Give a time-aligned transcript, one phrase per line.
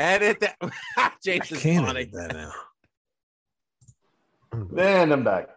[0.00, 0.56] Edit that.
[0.62, 2.00] James I Jason's can't funny.
[2.00, 2.52] edit that now.
[5.02, 5.48] And I'm back.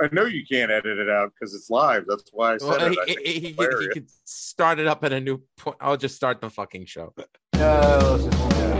[0.00, 2.04] I know you can't edit it out because it's live.
[2.08, 2.92] That's why I said Well, it.
[2.92, 5.76] he, I he, he, he could start it up at a new point.
[5.80, 7.14] I'll just start the fucking show.
[7.54, 8.72] Yeah, let's just do.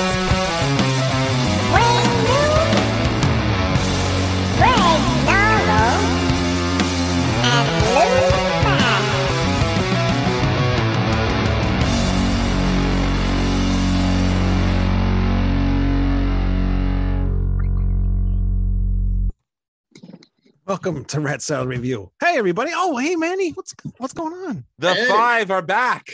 [20.68, 22.12] Welcome to Rat Salad Review.
[22.22, 22.72] Hey everybody.
[22.74, 23.52] Oh, hey Manny.
[23.52, 24.66] What's what's going on?
[24.80, 25.08] The Hey.
[25.08, 26.10] five are back.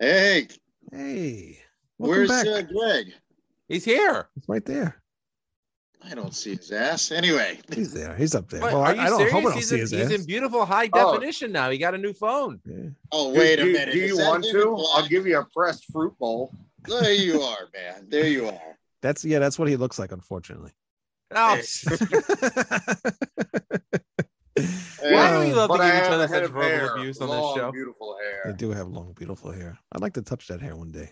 [0.00, 0.48] Hey,
[0.90, 1.58] Hey.
[1.98, 2.46] Welcome where's back.
[2.46, 3.12] uh, Greg?
[3.68, 4.28] He's here.
[4.34, 5.00] He's right there.
[6.02, 7.12] I don't see his ass.
[7.12, 8.16] Anyway, He's there.
[8.16, 8.60] He's up there.
[8.62, 9.34] What, well, are I, you I don't serious?
[9.34, 10.10] I don't he's see in, his he's ass.
[10.12, 11.12] in beautiful high Oh.
[11.12, 11.70] definition now.
[11.70, 12.60] He got a new phone.
[12.64, 12.88] Yeah.
[13.12, 13.92] oh wait do, a minute.
[13.94, 14.62] Do Is you want to?
[14.62, 16.52] in I'll give you a pressed fruit bowl.
[16.88, 18.06] There you are, man.
[18.08, 18.78] There you are.
[19.02, 20.72] That's yeah, that's what he looks like, unfortunately.
[21.32, 21.56] Oh,
[25.02, 27.20] why do we Hey, love to give each other a head such verbal hair, abuse
[27.20, 27.72] on long, this show?
[27.72, 28.40] Beautiful hair.
[28.44, 28.56] they hair.
[28.56, 29.78] do have long, beautiful hair.
[29.92, 31.10] I'd like to touch that hair one day.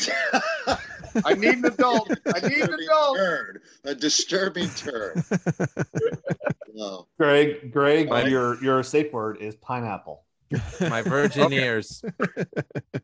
[1.24, 2.10] I need an adult.
[2.34, 3.16] I need an adult.
[3.16, 3.62] turd.
[3.84, 5.22] A disturbing turd.
[6.76, 7.06] No.
[7.20, 8.28] Greg, Greg, What?
[8.28, 10.24] your your safe word is pineapple.
[10.80, 12.02] My virgin ears.
[12.04, 12.18] I've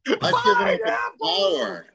[0.04, 1.86] given up an hour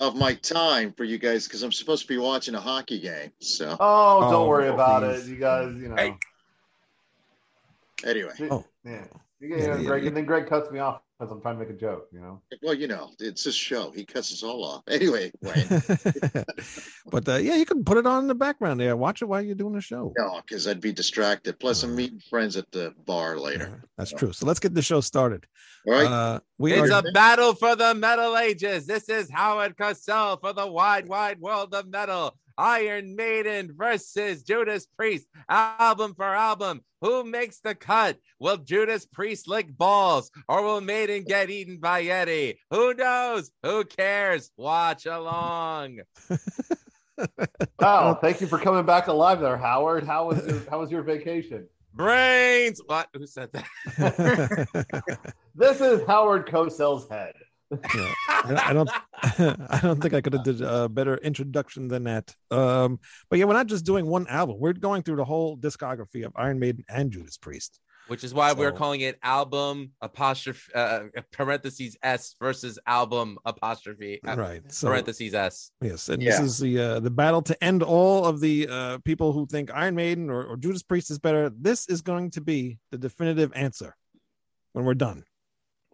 [0.00, 3.32] of my time for you guys because I'm supposed to be watching a hockey game.
[3.40, 5.26] So Oh, don't Oh, worry about please.
[5.26, 5.30] it.
[5.32, 5.96] You guys, you know.
[5.96, 6.14] Hey.
[8.04, 8.64] anyway, Oh.
[8.84, 9.04] Yeah.
[9.40, 10.08] You Yeah, know, yeah, Greg, yeah.
[10.08, 12.42] and then Greg cuts me off because I'm trying to make a joke, you know.
[12.62, 13.90] well, you know, it's his show.
[13.90, 14.82] He cuts us all off.
[14.96, 15.66] Anyway, Wayne.
[17.10, 18.96] but uh, yeah, you can put it on in the background there.
[18.96, 20.12] Watch it while you're doing the show.
[20.16, 21.58] No, because I'd be distracted.
[21.58, 23.68] Plus, I'm meeting friends at the bar later.
[23.70, 24.32] Yeah, that's true.
[24.32, 25.46] So let's get the show started.
[25.86, 26.06] All right.
[26.06, 28.86] Uh, we It's are a battle for the Metal Ages.
[28.86, 32.36] This is Howard Cosell for the wide, wide world of metal.
[32.58, 36.82] Iron Maiden versus Judas Priest, album for album.
[37.00, 38.18] Who makes the cut?
[38.38, 42.56] Will Judas Priest lick balls or will Maiden get eaten by Yeti?
[42.70, 43.50] Who knows?
[43.62, 44.50] Who cares?
[44.56, 46.00] Watch along.
[47.78, 50.04] Oh, thank you for coming back alive there, Howard.
[50.04, 51.66] How was your how was your vacation?
[51.94, 52.80] Brains.
[52.84, 53.08] What?
[53.14, 55.34] Who said that?
[55.54, 57.32] This is Howard Cosell's head.
[57.70, 58.90] Yeah, I I don't,
[59.70, 62.34] I don't think I could have did a better introduction than that.
[62.50, 66.24] Um, but yeah, we're not just doing one album; we're going through the whole discography
[66.24, 67.80] of Iron Maiden and Judas Priest.
[68.08, 74.36] Which is why we're calling it album apostrophe uh, parentheses S versus album apostrophe uh,
[74.36, 74.62] Right.
[74.70, 75.72] So parentheses S.
[75.82, 76.30] yes, and Yeah.
[76.30, 79.72] this is the uh, the battle to end all of the uh, people who think
[79.74, 81.50] Iron Maiden or, or Judas Priest is better.
[81.50, 83.96] This is going to be the definitive answer
[84.72, 85.24] when we're done.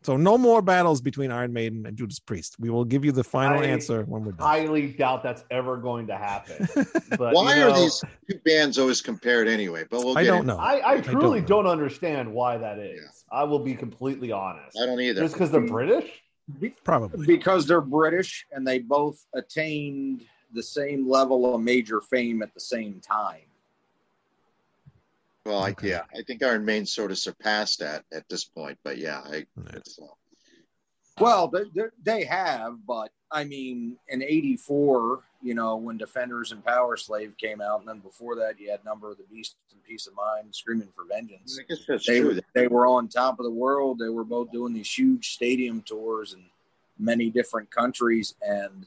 [0.05, 2.57] So no more battles between Iron Maiden and Judas Priest.
[2.59, 4.47] We will give you the final I answer when we're done.
[4.47, 6.69] Highly doubt that's ever going to happen.
[7.19, 9.85] But Why you are these two bands always compared anyway?
[9.91, 10.57] But we'll I get don't in- know.
[10.57, 11.47] I, I truly know.
[11.47, 13.25] don't, understand why that is.
[13.31, 14.79] I will be completely honest.
[14.81, 15.21] I don't either.
[15.21, 16.23] Just because they're British?
[16.85, 17.27] Probably.
[17.27, 22.61] Because they're British and they both attained the same level of major fame at the
[22.61, 23.43] same time.
[25.45, 28.79] Well, I, yeah, I think Iron Maiden sort of surpassed that at this point.
[28.85, 29.75] But yeah, I, Right.
[29.75, 30.07] it's, uh,
[31.21, 36.65] Well, they, they, they have, but I mean, in '84, you know, when Defenders and
[36.65, 40.07] Powerslave came out, and then before that, you had Number of the Beast and Piece
[40.07, 41.59] of Mind, Screaming for Vengeance.
[41.61, 42.41] I guess that's They true.
[42.55, 43.99] they were on top of the world.
[43.99, 46.45] They were both doing these huge stadium tours in
[46.99, 48.87] many different countries, and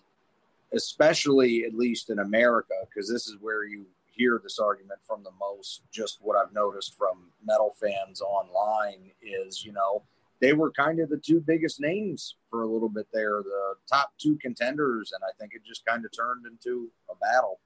[0.72, 5.32] especially, at least in America, because this is where you hear this argument from the
[5.40, 5.82] most.
[5.92, 10.04] Just what I've noticed from metal fans online is, you know,
[10.42, 14.12] they were kind of the two biggest names for a little bit there, the top
[14.18, 17.60] two contenders, and I think it just kind of turned into a battle.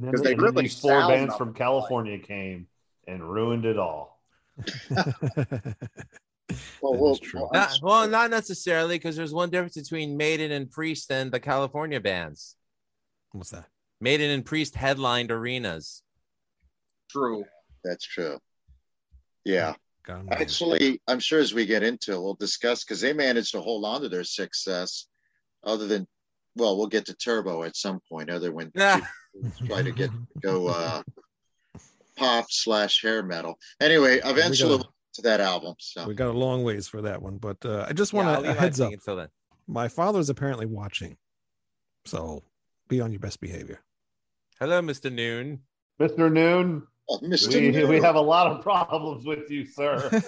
[0.00, 2.68] Because they really these four bands from California came
[3.08, 4.20] and ruined it all.
[6.80, 7.40] Well, That well, is true.
[7.40, 11.40] well, Not, well, not necessarily, because there's one difference between Maiden and Priest and the
[11.40, 12.56] California bands.
[13.32, 13.66] What's that?
[14.00, 16.02] Maiden and Priest headlined arenas.
[17.10, 17.44] True.
[17.84, 18.38] that's true.
[19.44, 19.74] Yeah.
[20.04, 20.28] Got 'em.
[20.30, 23.84] Actually, I'm sure as we get into it, we'll discuss because they managed to hold
[23.84, 25.06] on to their success,
[25.64, 26.06] other than,
[26.54, 29.00] well, we'll get to Turbo at some point, other when Nah.
[29.66, 30.10] try to get
[30.42, 31.02] go uh,
[32.16, 33.58] pop slash hair metal.
[33.80, 35.74] Anyway, eventually got- to that album.
[35.78, 38.42] So we got a long ways for that one, but uh, I just want I'll
[38.42, 38.92] to a heads up.
[38.92, 39.28] Until then.
[39.66, 41.16] My father's apparently watching,
[42.06, 42.42] so
[42.88, 43.80] be on your best behavior.
[44.60, 45.12] Hello, Mr.
[45.12, 45.60] Noon.
[46.00, 46.30] Mr.
[46.32, 47.54] Noon, Oh, Mr.
[47.54, 47.86] we, New.
[47.88, 50.10] we have a lot of problems with you, sir.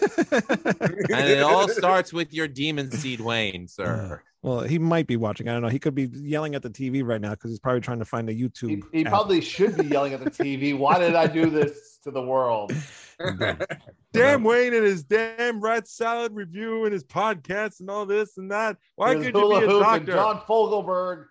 [1.13, 4.23] And it all starts with your demon seed, Wayne, uh, sir.
[4.43, 5.47] well, he might be watching.
[5.49, 5.69] I don't know.
[5.69, 8.31] He could be yelling at the TV right now because he's probably trying to find
[8.31, 8.83] a YouTube.
[8.93, 9.11] he app.
[9.13, 10.77] probably should be yelling at the TV.
[10.79, 12.73] Why did I do this to the world?
[14.15, 18.51] Damn Wayne and his damn rat salad review and his podcast and all this and
[18.51, 18.79] that.
[18.97, 20.13] Why There's could you Hula be a doctor?
[20.15, 21.27] John Fogelberg.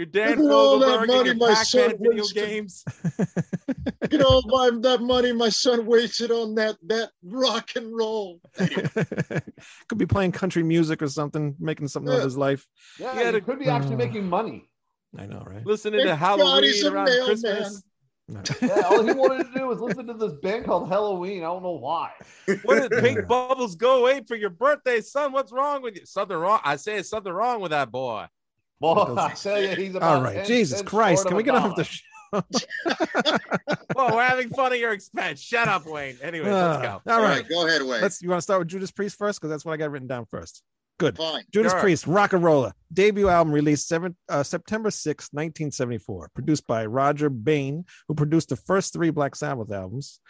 [0.00, 2.34] You're Dan Look at all that money my son video wasted.
[2.48, 2.84] games.
[3.18, 8.40] Look at all my, that money my son wasted on that that rock and roll.
[8.56, 12.66] could be playing country music or something, making something of his life.
[12.98, 14.70] Yeah, He had he a- could be actually Uh, making money.
[15.18, 15.66] I know, right?
[15.66, 17.26] Listening to Thank God Halloween he's a around mailman.
[17.26, 17.82] Christmas.
[18.28, 18.42] No.
[18.62, 21.40] Yeah, all he wanted to do was listen to this band called Helloween.
[21.40, 22.12] I don't know why.
[22.62, 25.32] What did pink bubbles go ape for your birthday, son?
[25.32, 26.06] What's wrong with you?
[26.06, 26.60] Something wrong.
[26.64, 28.24] I say it's something wrong with that boy.
[28.80, 31.26] Boy, I tell you, he's about All right, 10 Jesus cents Christ!
[31.26, 32.04] Can we get off the show?
[32.32, 35.40] well, we're having fun at your expense.
[35.40, 36.16] Shut up, Wayne.
[36.22, 37.02] Anyway, let's go.
[37.06, 38.00] Uh, all right, go ahead, Wayne.
[38.00, 38.22] let's.
[38.22, 40.26] You want to start with Judas Priest first because that's what I got written down
[40.26, 40.62] first.
[41.00, 41.16] Good.
[41.16, 41.44] Fine.
[41.50, 41.80] Judas Sure.
[41.80, 47.86] Priest, Rocka Rolla, debut album released seven, uh, September 6, 1974, produced by Rodger Bain,
[48.06, 50.20] who produced the first three Black Sabbath albums.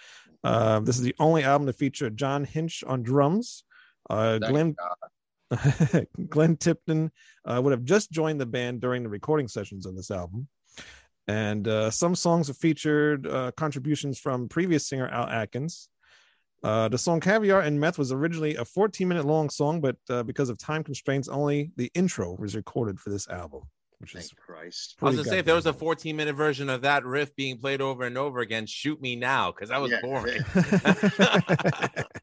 [0.44, 3.64] Uh, this is the only album to feature John Hinch on drums.
[4.08, 5.11] Uh, Glenn God.
[6.29, 7.11] Glenn Tipton
[7.44, 10.49] uh, would have just joined the band during the recording sessions of this album.
[11.26, 15.88] And uh, some songs have featured uh, contributions from previous singer Al Atkins.
[16.62, 20.23] Uh, the song Caviar and Meth was originally a 14 minute long song, but uh,
[20.23, 23.62] because of time constraints, only the intro was recorded for this album,
[23.99, 24.96] which is Christ.
[25.00, 27.56] I was gonna say if there was a 14 minute version of that riff being
[27.58, 30.00] played over and over again, shoot me now because that was Yeah.
[30.03, 30.44] boring.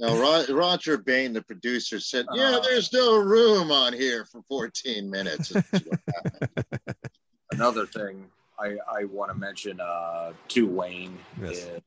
[0.00, 0.14] good.
[0.14, 2.60] No, Ro- Rodger Bain, the producer, said, "Yeah, Uh.
[2.60, 6.64] there's no room on here for 14 minutes." That's what happened.
[7.52, 11.58] Another thing I, I want to mention uh, to Wayne Yes.
[11.58, 11.80] is,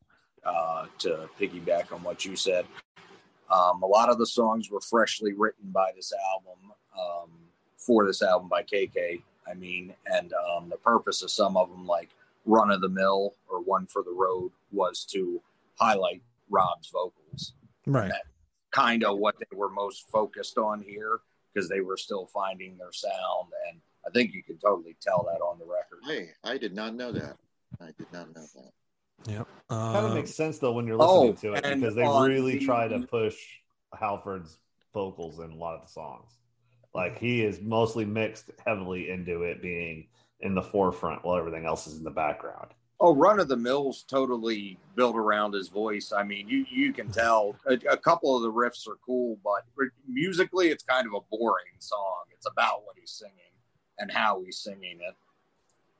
[0.46, 2.66] uh, to piggyback on what you said.
[3.50, 7.30] Um, a lot of the songs were freshly written by this album um,
[7.78, 9.22] for this album by KK.
[9.48, 12.10] I mean, and um, the purpose of some of them, like
[12.46, 15.42] Run of the Mill or One for the Road, was to
[15.76, 17.54] highlight Rob's vocals.
[17.86, 18.12] Right.
[18.72, 21.20] Kind of what they were most focused on here
[21.54, 23.50] because they were still finding their sound.
[23.70, 26.00] And I think you can totally tell that on the record.
[26.08, 27.38] Hey, I did not know that.
[27.80, 28.72] I did not know that.
[29.32, 29.48] Yep.
[29.70, 32.58] Kind of Uh, makes sense though when you're Oh, listening to it because they really
[32.58, 33.38] the- try to push
[33.98, 34.58] Halford's
[34.94, 36.32] vocals in a lot of the songs.
[36.96, 40.08] Like he is mostly mixed heavily into it being
[40.42, 42.72] in the forefront while everything else is in the background.
[43.00, 46.14] Oh, Run of the Mill's totally built around his voice.
[46.16, 49.64] I mean, you you can tell a, a couple of the riffs are cool, but
[50.08, 52.24] musically, it's kind of a boring song.
[52.32, 53.36] It's about what he's singing
[54.00, 55.16] and how he's singing it.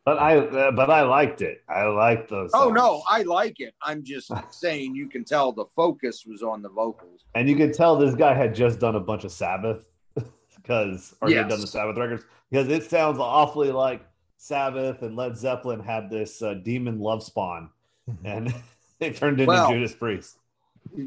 [0.06, 1.64] But I uh, but I liked it.
[1.70, 2.52] I liked those.
[2.54, 3.74] Oh no, I like it.
[3.82, 7.22] I'm just saying you can tell the focus was on the vocals.
[7.36, 9.88] And you could tell this guy had just done a bunch of Sabbath
[10.58, 14.06] because, or he had done the Sabbath records because it sounds awfully like
[14.44, 17.70] Sabbath and Led Zeppelin had this uh, demon love spawn
[18.26, 18.54] and
[19.00, 20.38] they turned into Well- Judas Priest.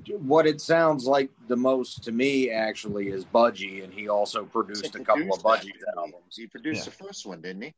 [0.08, 4.96] What it sounds like the most to me actually is Budgie, and he also produced
[4.96, 6.34] He a couple of produced that, Budgie albums.
[6.34, 6.92] He produced Yeah.
[6.96, 7.74] the first one, didn't he?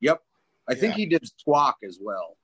[0.00, 0.22] Yep,
[0.66, 2.38] I think he did Squawk as well.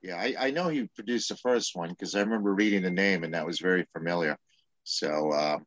[0.00, 3.24] Yeah, I, I know he produced the first one because I remember reading the name
[3.24, 4.38] and that was very familiar.
[4.84, 5.58] So uh,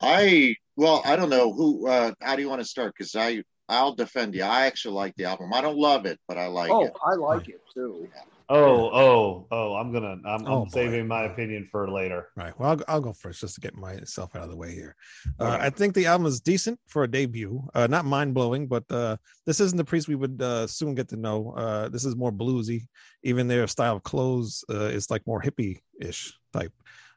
[0.00, 1.88] I well, I don't know who.
[1.88, 2.92] Uh, how do you want to start?
[2.96, 4.42] Because I I'll defend you.
[4.42, 5.52] I actually like the album.
[5.54, 6.92] I don't love it, but I like oh, it.
[7.04, 8.08] I like it too.
[8.50, 9.74] Oh, oh, oh!
[9.74, 10.18] I'm gonna.
[10.26, 12.28] I'm, Oh, I'm saving my opinion for later.
[12.36, 12.52] Right.
[12.60, 14.96] Well, I'll, I'll go first just to get myself out of the way here.
[15.40, 15.64] Uh, Okay.
[15.64, 17.66] I think the album is decent for a debut.
[17.74, 19.16] Uh, not mind blowing, but uh,
[19.46, 21.54] this isn't the priest we would uh, soon get to know.
[21.56, 22.86] Uh, this is more bluesy.
[23.22, 26.72] Even their style of clothes uh, is like more hippie ish type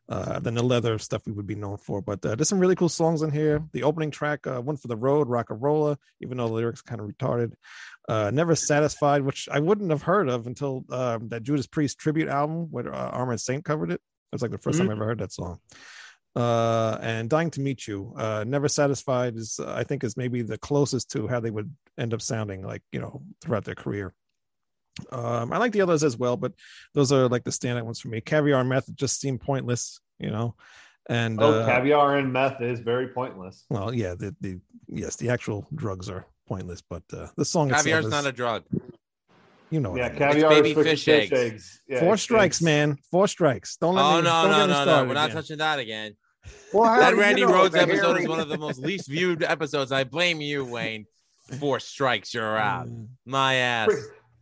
[0.10, 2.02] uh, than the leather stuff we would be known for.
[2.02, 3.64] But uh, there's some really cool songs in here.
[3.74, 7.02] The opening track, uh, One for the Road, Rocka Rolla, even though the lyrics kind
[7.02, 7.54] of retarded.
[8.08, 12.30] Uh, Never Satisfied, which I wouldn't have heard of until um, that Judas Priest tribute
[12.30, 14.02] album where uh, Armored Saint covered it.
[14.32, 15.60] That's like the 1st time I ever heard that song.
[16.36, 20.42] Uh, and Dying to Meet You, uh, Never Satisfied is, uh, I think, is maybe
[20.42, 24.14] the closest to how they would end up sounding like, you know, throughout their career.
[25.12, 26.54] Um, I like the others as well, but
[26.94, 28.22] those are like the standout ones for me.
[28.22, 30.56] Caviar and Meth just seem pointless, you know.
[31.10, 33.64] And Oh, uh, caviar and meth is very pointless.
[33.70, 38.06] well, yeah, the, the yes, the actual drugs are pointless, but uh, the song Caviar's
[38.06, 38.64] itself is, not a drug.
[39.70, 40.18] you know, what Yeah, I mean.
[40.18, 41.40] caviar baby is freaking fish fish, eggs.
[41.40, 41.82] eggs.
[41.88, 43.78] Yeah, four strikes, it's- man, four strikes.
[43.78, 44.22] Don't let Oh me.
[44.24, 45.08] no, don't no, no, no!
[45.08, 45.36] We're not again.
[45.38, 46.18] touching that again.
[46.74, 49.08] Well, That do you Randy know Rhodes episode Harry- is one of the most least
[49.10, 49.94] viewed episodes.
[49.94, 51.06] I blame you, Wayne.
[51.60, 52.88] Four strikes, you're out.
[52.88, 53.08] Mm.
[53.26, 53.90] My ass.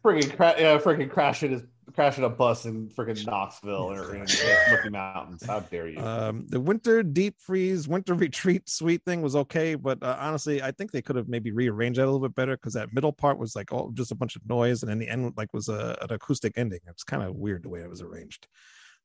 [0.05, 1.63] Freak- freaking cra- yeah, freaking crashing his
[1.95, 5.43] crashing a bus in freaking Knoxville or in Smoky Mountains.
[5.45, 5.99] How dare you?
[5.99, 10.71] Um, the winter deep freeze, winter retreat suite thing was okay, but uh, honestly, I
[10.71, 13.39] think they could have maybe rearranged that a little bit better because that middle part
[13.39, 15.97] was like all just a bunch of noise, and then the end like was a,
[16.01, 16.79] an acoustic ending.
[16.87, 18.47] It's kind of weird the way it was arranged.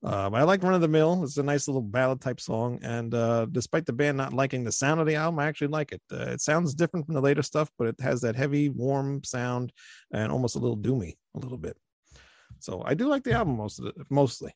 [0.03, 1.23] Um, I like Run of the Mill.
[1.25, 4.73] It's a nice little ballad type song, and uh, despite the band not liking the
[4.73, 6.01] sound of the album, I actually like it.
[6.11, 9.73] Uh, it sounds different from the later stuff, but it has that heavy, warm sound
[10.13, 11.77] and almost a little doomy, a little bit.
[12.61, 14.55] So I do like the album most of it, mostly.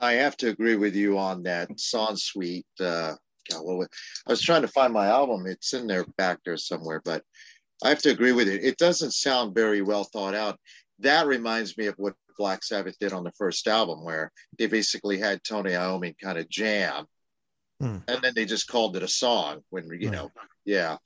[0.00, 2.66] I have to agree with you on that song suite.
[2.78, 3.14] Uh,
[3.50, 3.86] God,
[4.26, 5.46] I was trying to find my album.
[5.46, 7.22] It's in there back there somewhere, but
[7.82, 8.64] I have to agree with it.
[8.64, 10.58] It doesn't sound very well thought out.
[11.00, 15.18] That reminds me of what Black Sabbath did on the first album, where they basically
[15.18, 17.06] had Tony Iommi kind of jam,
[17.80, 17.98] Hmm.
[18.08, 19.62] and then they just called it a song.
[19.70, 20.12] When you Right.
[20.16, 20.30] know,
[20.64, 20.96] yeah.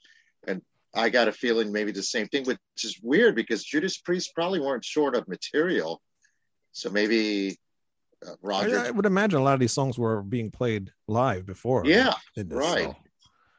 [0.47, 0.63] And
[0.95, 4.61] I got a feeling maybe the same thing, which is weird because Judas Priest probably
[4.61, 6.01] weren't short of material,
[6.73, 7.59] so maybe
[8.27, 8.79] uh, I, Roger.
[8.81, 11.87] I would imagine a lot of these songs were being played live before.
[11.87, 12.85] Yeah, they did this, right.
[12.85, 12.97] so.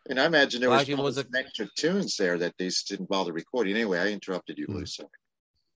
[0.09, 2.65] And I imagine there was, Like it was probably some extra tunes there that they
[2.65, 3.75] just didn't bother recording.
[3.75, 4.77] Anyway, I interrupted you, Hmm.
[4.77, 4.85] Lou.
[4.85, 5.07] Sorry.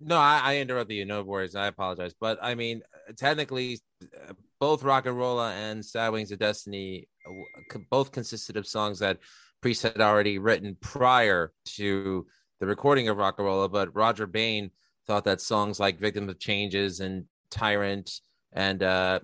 [0.06, 1.06] No, I, I interrupted you.
[1.06, 1.56] No worries.
[1.56, 2.14] I apologize.
[2.20, 2.82] But I mean,
[3.18, 8.58] technically, uh, both Rocka Rolla and Sad Wings of Destiny uh, w- co- both consisted
[8.58, 9.20] of songs that
[9.62, 12.28] Priest had already written prior to
[12.60, 13.70] the recording of Rocka Rolla.
[13.70, 14.72] But Rodger Bain
[15.08, 18.22] thought that songs like Victim of Changes and Tyrant
[18.54, 19.20] and uh,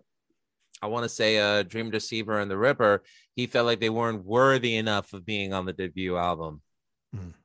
[0.81, 3.03] I want to say uh, Dream Deceiver and The Ripper,
[3.35, 6.61] he felt like they weren't worthy enough of being on the debut album.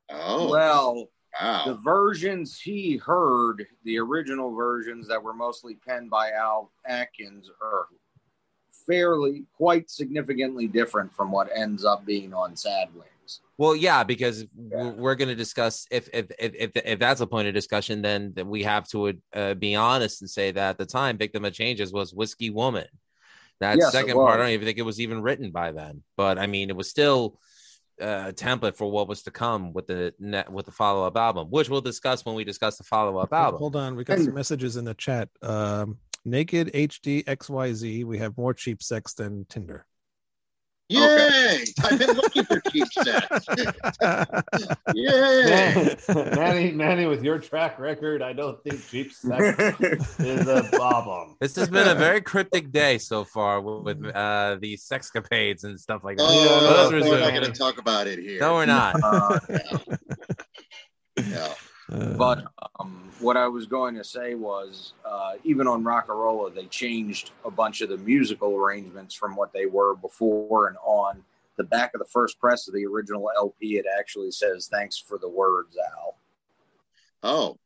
[0.08, 1.08] Oh, Well,
[1.40, 1.64] wow.
[1.66, 7.86] the versions he heard, the original versions that were mostly penned by Al Atkins, are
[8.86, 13.40] fairly quite significantly different from what ends up being on Sad Wings.
[13.56, 14.46] Well, yeah, because Yeah.
[14.76, 18.02] we're, we're going to discuss if if, if if if that's a point of discussion,
[18.02, 21.44] then, then we have to uh, be honest and say that at the time, "Victim
[21.44, 22.86] of Changes" was "Whiskey Woman."
[23.60, 26.02] That Yes, second part, I don't even think it was even written by then.
[26.16, 27.38] But I mean, it was still
[28.00, 31.48] uh, template for what was to come with the net with the follow up album,
[31.50, 33.58] which we'll discuss when we discuss the follow up album.
[33.58, 35.28] Hold on, we got some messages in the chat.
[35.42, 38.04] Um, Naked HD XYZ.
[38.04, 39.86] We have more cheap sex than Tinder.
[40.90, 41.64] Yay!
[41.82, 43.46] I've been looking for cheap sex.
[44.94, 45.96] Yay!
[46.36, 49.58] Manny, Manny, with your track record, I don't think cheap sex
[50.18, 51.36] is a problem.
[51.40, 55.80] This has been a very cryptic day so far with, with uh, the sexcapades and
[55.80, 56.26] stuff like that.
[56.28, 58.40] Oh, Those no, were we're not going to talk about it here.
[58.40, 58.96] no, we're not.
[59.02, 59.38] Uh,
[61.30, 61.52] No.
[61.94, 62.44] Uh, but
[62.80, 67.30] um, what I was going to say was, uh, even on Rocka Rolla, they changed
[67.44, 71.22] a bunch of the musical arrangements from what they were before and on.
[71.56, 75.18] The back of the first press of the original LP, it actually says, "Thanks for
[75.18, 76.16] the words, Al."
[77.22, 77.58] Oh,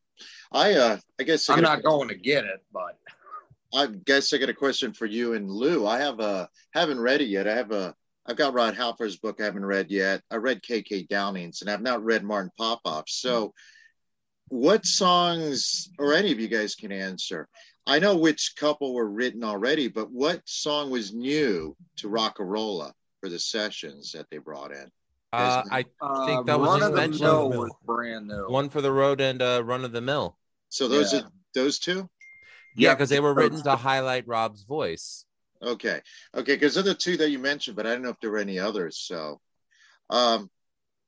[0.51, 2.97] I uh, I guess I I'm got a- not going to get it, but
[3.73, 5.87] I guess I got a question for you and Lou.
[5.87, 7.47] I have a haven't read it yet.
[7.47, 7.95] I have a
[8.27, 10.21] I've got Rob Halford's book I haven't read yet.
[10.29, 13.05] I read KK Downing's and I've not read Martin Popoff.
[13.07, 13.53] So
[14.49, 17.47] what songs or any of you guys can answer.
[17.87, 22.93] I know which couple were written already, but what song was new to Rocka Rolla
[23.19, 24.91] for the sessions that they brought in?
[25.31, 27.21] Uh, I uh, think that was Run just of the mentioned.
[27.21, 27.59] Mill Mill.
[27.61, 28.49] was brand new.
[28.49, 30.37] one for the road and uh, run of the mill.
[30.69, 31.19] So those Yeah.
[31.19, 32.09] are those two?
[32.75, 35.25] Yeah, Yeah, because they were written to highlight Rob's voice.
[35.61, 36.01] Okay.
[36.35, 36.55] Okay.
[36.55, 38.59] Because they're the two that you mentioned, but I don't know if there were any
[38.59, 38.97] others.
[38.97, 39.39] So,
[40.09, 40.49] um,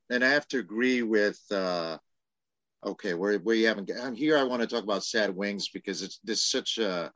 [0.09, 1.97] and I have to agree with, uh,
[2.85, 4.37] okay, where, where you haven't, I'm here.
[4.37, 7.11] I want to talk about Sad Wings because it's this such a,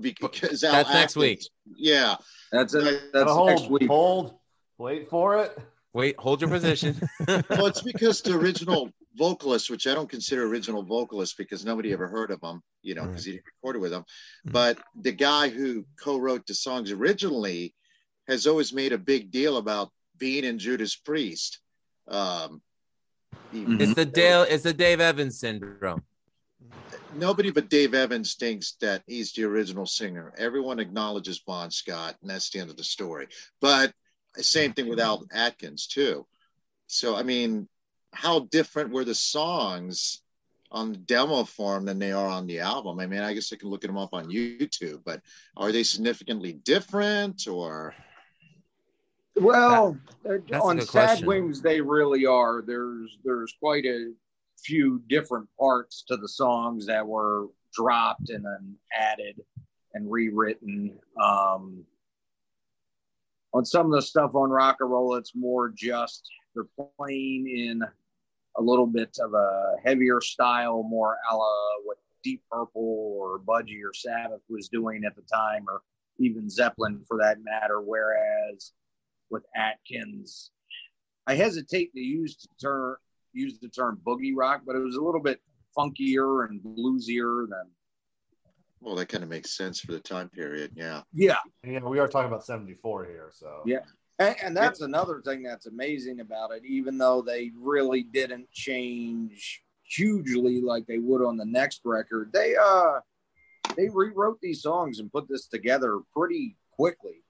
[0.00, 1.42] because Al That's next week.
[1.76, 2.16] Yeah.
[2.50, 2.82] That's it.
[2.82, 3.88] Gotta That's hold, next week.
[3.88, 4.38] hold,
[4.78, 5.58] wait for it.
[5.94, 7.00] Wait, hold your position.
[7.26, 12.08] Well, it's because the original vocalist, which I don't consider original vocalist because nobody ever
[12.08, 14.04] heard of him, you know, because he didn't record it with them.
[14.46, 14.52] Mhm.
[14.52, 17.74] But the guy who co-wrote the songs originally
[18.28, 21.58] has always made a big deal about being in Judas Priest.
[22.08, 22.62] Um,
[23.52, 23.80] Mhm.
[23.80, 24.42] it's the Dale.
[24.42, 26.02] It's the Dave Evans syndrome.
[27.14, 30.32] Nobody but Dave Evans thinks that he's the original singer.
[30.38, 33.28] Everyone acknowledges Bon Scott, and that's the end of the story.
[33.60, 33.92] But
[34.36, 36.26] same thing with Al Atkins too.
[36.86, 37.68] So I mean,
[38.12, 40.22] how different were the songs
[40.70, 42.98] on the demo form than they are on the album?
[42.98, 45.20] I mean, I guess I can look at them up on YouTube, but
[45.56, 47.94] are they significantly different or?
[49.36, 49.96] Well,
[50.28, 51.26] uh, a on Sad question.
[51.26, 52.62] Wings, they really are.
[52.66, 54.12] There's there's quite a
[54.58, 59.40] few different parts to the songs that were dropped and then added
[59.94, 60.98] and rewritten.
[61.22, 61.84] Um,
[63.54, 66.64] on some of the stuff on Rock and Roll, it's more just they're
[66.98, 67.82] playing in
[68.56, 71.50] a little bit of a heavier style, more a la
[71.84, 75.80] what Deep Purple or Budgie or Sabbath was doing at the time, or
[76.18, 77.80] even Zeppelin for that matter.
[77.80, 78.72] Whereas
[79.32, 80.50] with Atkins,
[81.26, 82.96] I hesitate to use the term
[83.32, 85.40] use the term boogie rock, but it was a little bit
[85.76, 87.70] funkier and bluesier than
[88.80, 90.72] Well, that kind of makes sense for the time period.
[90.74, 91.00] Yeah.
[91.14, 91.38] yeah.
[91.64, 93.30] And, you know, we are talking about 74 here.
[93.32, 93.78] So, Yeah.
[94.18, 99.62] And, and that's another thing that's amazing about it, even though they really didn't change
[99.82, 102.30] hugely like they would on the next record.
[102.32, 103.00] They uh
[103.76, 107.24] they rewrote these songs and put this together pretty quickly.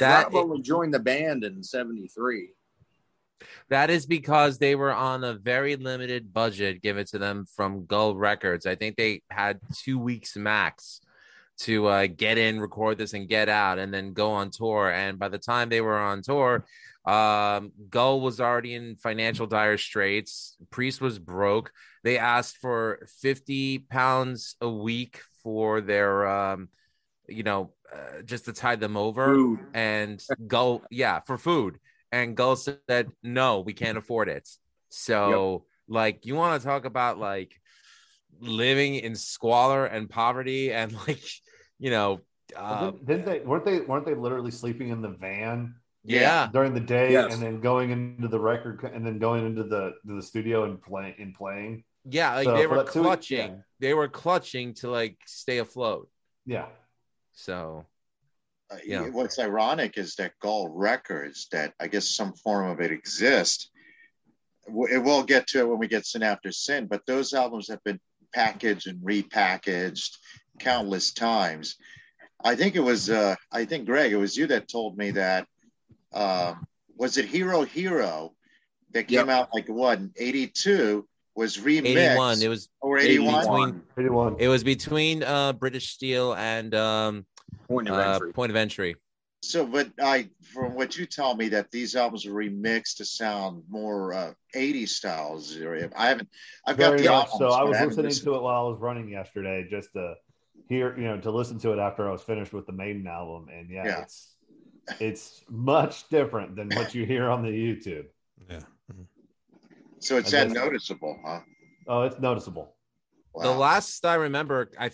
[0.00, 2.54] That- Rob only joined the band in '73.
[3.68, 8.14] That is because they were on a very limited budget given to them from Gull
[8.14, 8.66] Records.
[8.66, 11.00] I think they had two weeks max
[11.58, 14.90] to uh, get in, record this, and get out, and then go on tour.
[14.90, 16.64] And by the time they were on tour,
[17.04, 20.56] um, Gull was already in financial dire straits.
[20.70, 21.72] Priest was broke.
[22.04, 26.68] They asked for 50 pounds a week for their, um,
[27.28, 29.60] you know, uh, just to tide them over Food.
[29.74, 31.78] and Gull, yeah, for food.
[32.10, 34.48] And Gull said, no, we can't afford it.
[34.90, 37.58] So, like, you want to talk about like
[38.40, 41.22] living in squalor and poverty and like,
[41.78, 42.20] you know,
[42.54, 45.74] Well, uh, didn't, didn't they weren't they weren't they literally sleeping in the van
[46.04, 47.32] yeah, during the day Yes.
[47.32, 50.82] and then going into the record and then going into the to the studio and
[50.82, 51.84] playing and playing?
[52.04, 53.50] yeah, like So they were that two- clutching.
[53.50, 53.56] yeah.
[53.80, 56.08] They were clutching to like stay afloat.
[56.44, 56.66] Yeah.
[57.32, 57.86] So,
[58.70, 59.08] Uh, Yeah.
[59.10, 63.70] What's ironic is that Gull Records, that I guess some form of it exists.
[64.66, 67.84] It will get to it when we get Sin After Sin, but those albums have
[67.84, 68.00] been
[68.32, 70.16] packaged and repackaged
[70.58, 71.76] countless times.
[72.42, 75.46] I think it was, uh, I think Greg, it was you that told me that.
[76.12, 76.54] Uh,
[76.96, 78.34] was it Hero Hero
[78.92, 79.28] that came Yep.
[79.28, 82.42] out like what in '82 was remixed 81.
[82.42, 83.40] It was or '81?
[83.44, 84.36] between- Anyone?
[84.38, 87.26] it was between uh British Steel and um
[87.68, 88.32] Point of uh, entry.
[88.32, 88.96] Point of Entry.
[89.44, 93.64] So, but I, from what you tell me, that these albums were remixed to sound
[93.68, 95.56] more uh, 80s styles.
[95.58, 96.28] Or I haven't,
[96.66, 97.38] I've got the much albums.
[97.38, 97.48] so.
[97.50, 98.24] I was haven't listening listened.
[98.26, 100.14] to it while I was running yesterday just to
[100.68, 103.48] hear, you know, to listen to it after I was finished with the Maiden album.
[103.52, 104.02] And yeah, Yeah.
[104.02, 104.34] it's
[105.00, 108.04] it's much different than what you hear on the YouTube.
[108.48, 108.60] Yeah.
[110.02, 111.40] So it's that noticeable, huh?
[111.86, 112.74] Oh, it's noticeable.
[113.32, 113.44] Wow.
[113.44, 114.90] The last I remember, I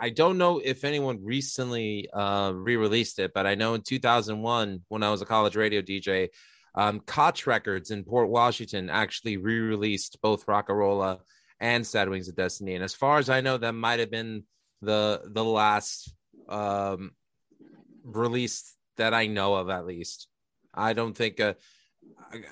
[0.00, 5.02] I don't know if anyone recently uh, re-released it, but I know in 2001 when
[5.02, 6.28] I was a college radio DJ,
[6.74, 11.18] um, Koch Records in Port Washington actually re-released both Rocka Rolla
[11.60, 12.76] and Sad Wings of Destiny.
[12.76, 14.44] And as far as I know, that might have been
[14.80, 16.14] the the last
[16.48, 17.12] um,
[18.04, 20.28] release that I know of, at least.
[20.72, 21.40] I don't think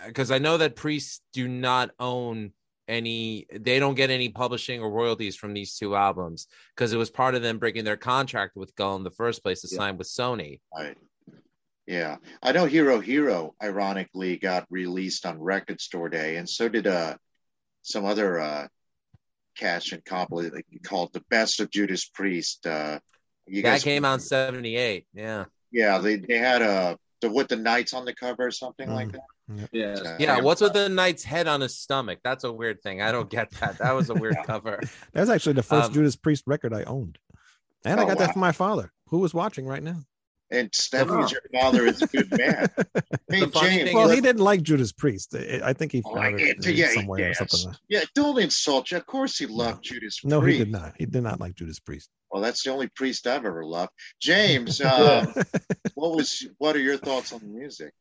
[0.07, 2.53] because I know that priests do not own
[2.89, 7.11] any they don't get any publishing or royalties from these two albums because it was
[7.11, 9.77] part of them breaking their contract with Gull in the first place to Yeah.
[9.79, 10.61] sign with Sony.
[10.73, 10.97] Right.
[11.87, 12.17] Yeah.
[12.43, 17.17] I know Hero Hero, ironically, got released on Record Store Day, and so did uh,
[17.83, 18.69] some other uh,
[19.57, 22.67] cash and compilation called The Best of Judas Priest.
[22.67, 22.99] Uh,
[23.47, 25.07] you that guys came out in 78.
[25.13, 25.45] Yeah.
[25.73, 29.09] Yeah, they, they had a, the, with the knights on the cover or something like
[29.09, 29.13] Mm.
[29.13, 29.21] that.
[29.73, 30.17] Yeah.
[30.19, 30.41] Yeah.
[30.41, 32.19] What's with the knight's head on his stomach?
[32.25, 33.01] That's a weird thing.
[33.03, 33.79] I don't get that.
[33.79, 34.81] That was a weird cover.
[35.13, 37.19] That's actually the first Um, Judas Priest record I owned.
[37.85, 38.27] And I Oh, got wow.
[38.27, 39.99] that from my father, who was watching right now.
[40.51, 42.69] And that means your father is a good man.
[43.29, 43.93] Hey, James.
[43.93, 45.35] Well, is- he didn't like Judas Priest.
[45.35, 47.41] I I think he Oh, found it yeah, yeah, somewhere yes.
[47.41, 47.77] or something.
[47.89, 48.97] Yeah, don't insult you.
[48.99, 50.25] Of course, he loved Judas Priest.
[50.27, 50.95] No, he did not.
[50.97, 52.09] He did not like Judas Priest.
[52.31, 53.91] Well, that's the only priest I've ever loved.
[54.21, 55.33] James, um,
[55.95, 56.47] what was?
[56.59, 57.93] What are your thoughts on the music?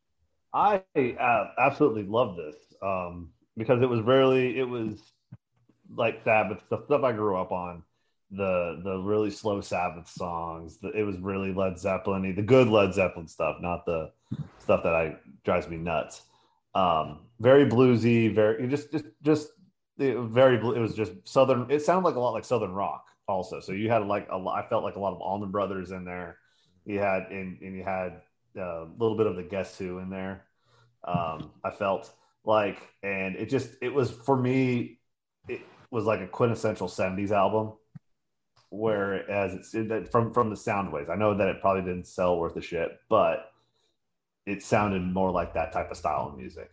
[0.55, 5.01] I uh, absolutely love this um, because it was rarely it was
[5.93, 7.83] like Sabbath the stuff I grew up on
[8.31, 10.77] the the really slow Sabbath songs.
[10.77, 14.11] The, it was really Led Zeppelin, the good Led Zeppelin stuff, not the
[14.59, 16.21] stuff that I drives me nuts.
[16.73, 19.49] Um, very bluesy, very just just just
[19.97, 20.55] very.
[20.55, 21.69] It was just southern.
[21.69, 23.59] It sounded like a lot like southern rock also.
[23.59, 24.63] So you had like a lot.
[24.63, 26.37] I felt like a lot of Allman Brothers in there.
[26.85, 28.21] You had and, and you had
[28.55, 30.45] a little bit of the Guess Who in there.
[31.03, 32.13] Um, I felt
[32.43, 34.99] like, and it just it was for me.
[35.47, 37.73] It was like a quintessential '70s album.
[38.71, 42.37] Whereas it's it, from from the sound waves, I know that it probably didn't sell
[42.37, 43.51] worth a shit, but
[44.45, 46.71] it sounded more like that type of style of music.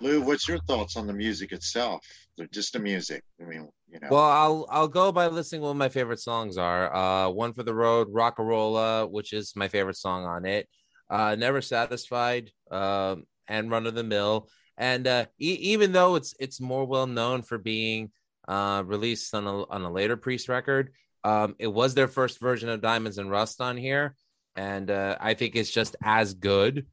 [0.00, 2.04] Lou, what's your thoughts on the music itself?
[2.38, 3.22] The- Just the music.
[3.40, 4.08] I mean, you know.
[4.10, 6.94] Well, I'll I'll go by listing what my favorite songs are.
[6.94, 10.68] Uh, One for the Road, Rocka Rolla, which is my favorite song on it.
[11.10, 14.48] Uh, Never Satisfied, um, and Run of the Mill.
[14.78, 18.10] And uh, e- even though it's it's more well known for being
[18.48, 20.92] uh, released on a on a later Priest record,
[21.24, 24.16] um, it was their first version of Diamonds and Rust on here,
[24.56, 26.86] and uh, I think it's just as good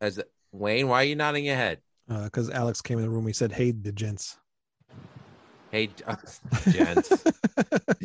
[0.00, 0.20] as
[0.52, 0.86] Wayne.
[0.86, 1.80] Why are you nodding your head?
[2.08, 3.26] Because Alex came in the room.
[3.26, 4.38] He said, "Hey, the gents."
[5.76, 6.16] Hey, uh,
[6.70, 7.22] gents,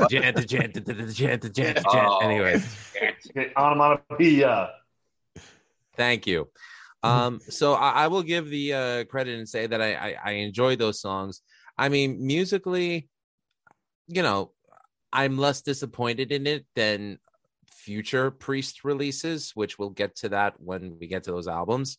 [0.09, 1.79] gent, gent, gent, gent, gent, gent.
[1.87, 2.17] Oh.
[2.17, 2.67] Anyways,
[3.55, 4.71] Onomatopoeia.
[5.95, 6.49] Thank you.
[7.01, 10.31] Um, so I, I will give the uh, credit and say that I, I I
[10.31, 11.43] enjoy those songs.
[11.77, 13.07] I mean, musically,
[14.09, 14.51] you know,
[15.13, 17.19] I'm less disappointed in it than
[17.71, 21.97] future Priest releases, which we'll get to that when we get to those albums.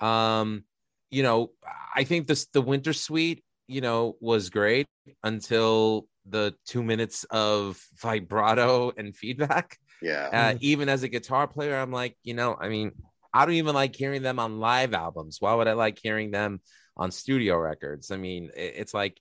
[0.00, 0.64] Um,
[1.10, 1.52] you know,
[1.96, 4.86] I think this the Winter Suite, you know, was great
[5.22, 10.28] until the two minutes of vibrato and feedback Yeah.
[10.32, 12.92] uh, even as a guitar player, I'm like, you know, I mean,
[13.32, 15.38] I don't even like hearing them on live albums.
[15.40, 16.60] Why would I like hearing them
[16.96, 18.10] on studio records?
[18.10, 19.18] I mean, it- it's like,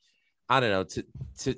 [0.49, 0.83] I don't know.
[0.83, 1.03] To
[1.39, 1.55] to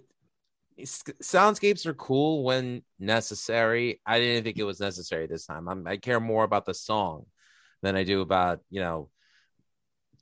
[0.86, 4.02] soundscapes are cool when necessary.
[4.06, 5.68] I didn't think it was necessary this time.
[5.68, 7.26] I'm, I care more about the song
[7.82, 9.10] than I do about you know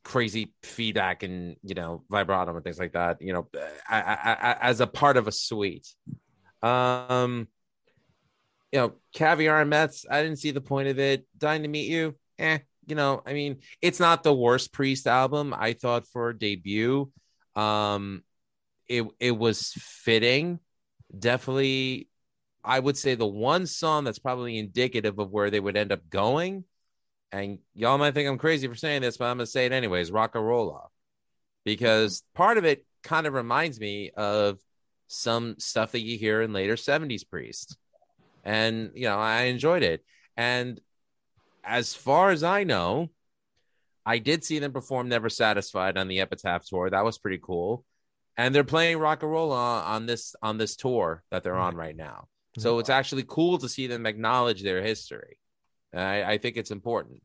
[0.08, 3.22] crazy feedback and you know vibrato and things like that.
[3.22, 3.48] You know,
[3.90, 5.88] I, I, I, as a part of a suite.
[6.64, 7.50] Um,
[8.72, 10.06] you know, caviar and Meths.
[10.10, 11.26] I didn't see the point of it.
[11.38, 12.16] Dying to meet you.
[12.40, 15.54] Eh, you know, I mean, it's not the worst Priest album.
[15.58, 17.12] I thought for a debut,
[17.56, 18.24] um,
[18.88, 20.60] it it was fitting.
[21.18, 22.08] Definitely,
[22.64, 26.10] I would say the one song that's probably indicative of where they would end up
[26.10, 26.64] going.
[27.32, 30.12] And y'all might think I'm crazy for saying this, but I'm gonna say it anyways.
[30.12, 30.88] Rocka Rolla,
[31.66, 34.60] because part of it kind of reminds me of
[35.08, 37.78] some stuff that you hear in later 70s Priest.
[38.44, 40.04] And you know i enjoyed it.
[40.36, 40.80] And
[41.64, 43.10] as far as i know
[44.06, 46.90] i did see them perform never satisfied on the epitaph tour.
[46.90, 47.84] That was pretty cool.
[48.38, 51.76] And they're playing rock and roll on, on this on this tour that they're on
[51.76, 52.28] right now.
[52.54, 52.62] Mm-hmm.
[52.62, 55.38] So it's actually cool to see them acknowledge their history.
[55.40, 55.47] And
[55.98, 57.24] I, I think it's important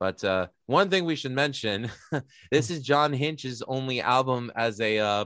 [0.00, 1.90] but uh, one thing we should mention
[2.50, 5.24] this is john hinch's only album as a uh,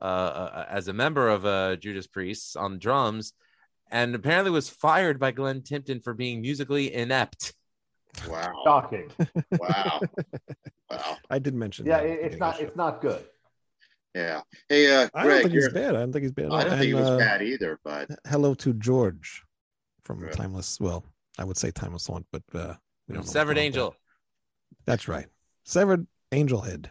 [0.00, 3.32] uh, as a member of uh, judas priest on drums
[3.90, 7.54] and apparently was fired by Glenn Tipton for being musically inept.
[8.28, 8.52] Wow.
[8.64, 9.10] Shocking.
[9.52, 10.00] Wow.
[10.90, 11.16] Wow.
[11.30, 11.86] I did mention.
[11.86, 12.54] Yeah, that it, it's not.
[12.54, 13.24] of the It's not good.
[14.14, 14.40] Yeah.
[14.68, 15.10] Hey, uh, show.
[15.14, 15.94] I don't think he's bad.
[15.94, 16.50] I don't think he's bad.
[16.50, 19.42] I don't think it And, was uh, bad either, but Hello to George
[20.04, 20.30] from Yeah.
[20.30, 20.80] Timeless.
[20.80, 21.04] Well,
[21.38, 22.74] I would say Timeless One, but uh,
[23.08, 23.90] we don't know Severed what's Angel.
[23.90, 23.96] that.
[24.86, 25.26] That's right.
[25.64, 26.90] Severed Angel Head.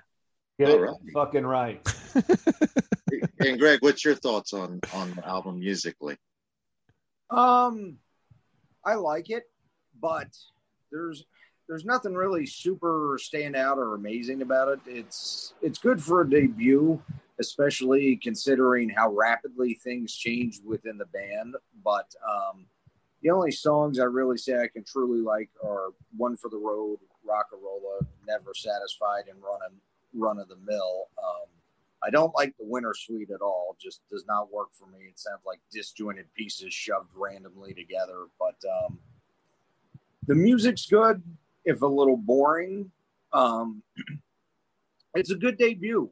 [0.60, 0.96] Get All it right.
[1.14, 1.96] fucking right.
[3.40, 6.18] and Greg, what's your thoughts on on the album musically?
[7.30, 7.98] Um,
[8.84, 9.44] I like it,
[10.00, 10.28] but
[10.92, 11.26] there's
[11.68, 14.80] there's nothing really super standout or amazing about it.
[14.86, 17.02] It's it's good for a debut,
[17.40, 21.56] especially considering how rapidly things change within the band.
[21.84, 22.66] But um,
[23.26, 27.00] the only songs I really say I can truly like are "One for the Road,"
[27.28, 29.72] "Rocka Rolla," "Never Satisfied," and "Run of
[30.14, 31.48] Run of the Mill." Um,
[32.04, 33.76] I don't like the Winter Suite at all.
[33.82, 35.06] Just does not work for me.
[35.10, 38.28] It sounds like disjointed pieces shoved randomly together.
[38.38, 39.00] But um,
[40.28, 41.24] the music's good,
[41.66, 42.92] if a little boring.
[43.34, 43.82] Um,
[45.16, 46.12] it's a good debut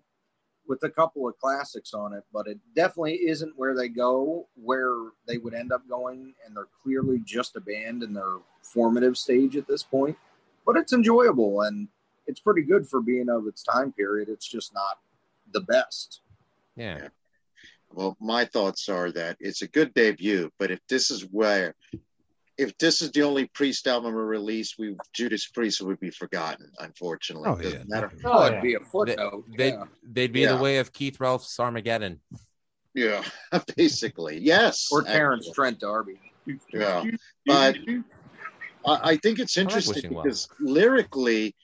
[0.68, 4.96] with a couple of classics on it, but it definitely isn't where they go, where
[5.28, 9.56] they would end up going, and they're clearly just a band in their formative stage
[9.56, 10.18] at this point.
[10.66, 11.88] But it's enjoyable and
[12.28, 14.30] it's pretty good for being of its time period.
[14.30, 15.00] It's just not
[15.52, 16.22] the best.
[16.76, 17.10] Yeah.
[17.92, 21.76] Well, my thoughts are that it's a good debut, but if this is where,
[22.58, 26.72] if this is the only Priest album released, we Judas Priest would be forgotten.
[26.80, 28.12] Unfortunately, Oh, Doesn't yeah, matter.
[28.24, 29.46] Oh, it'd be a footnote.
[29.58, 29.86] They'd, yeah.
[30.04, 30.56] they'd be Yeah.
[30.56, 32.20] the way of Keith Relf's Armageddon.
[32.94, 33.24] Yeah,
[33.78, 34.90] basically, yes.
[34.92, 35.54] Or Terrence actually.
[35.56, 36.20] Trent D'Arby.
[36.72, 37.04] Yeah.
[37.46, 37.78] But
[38.86, 40.24] I, I think it's like interesting Well.
[40.24, 41.56] because lyrically,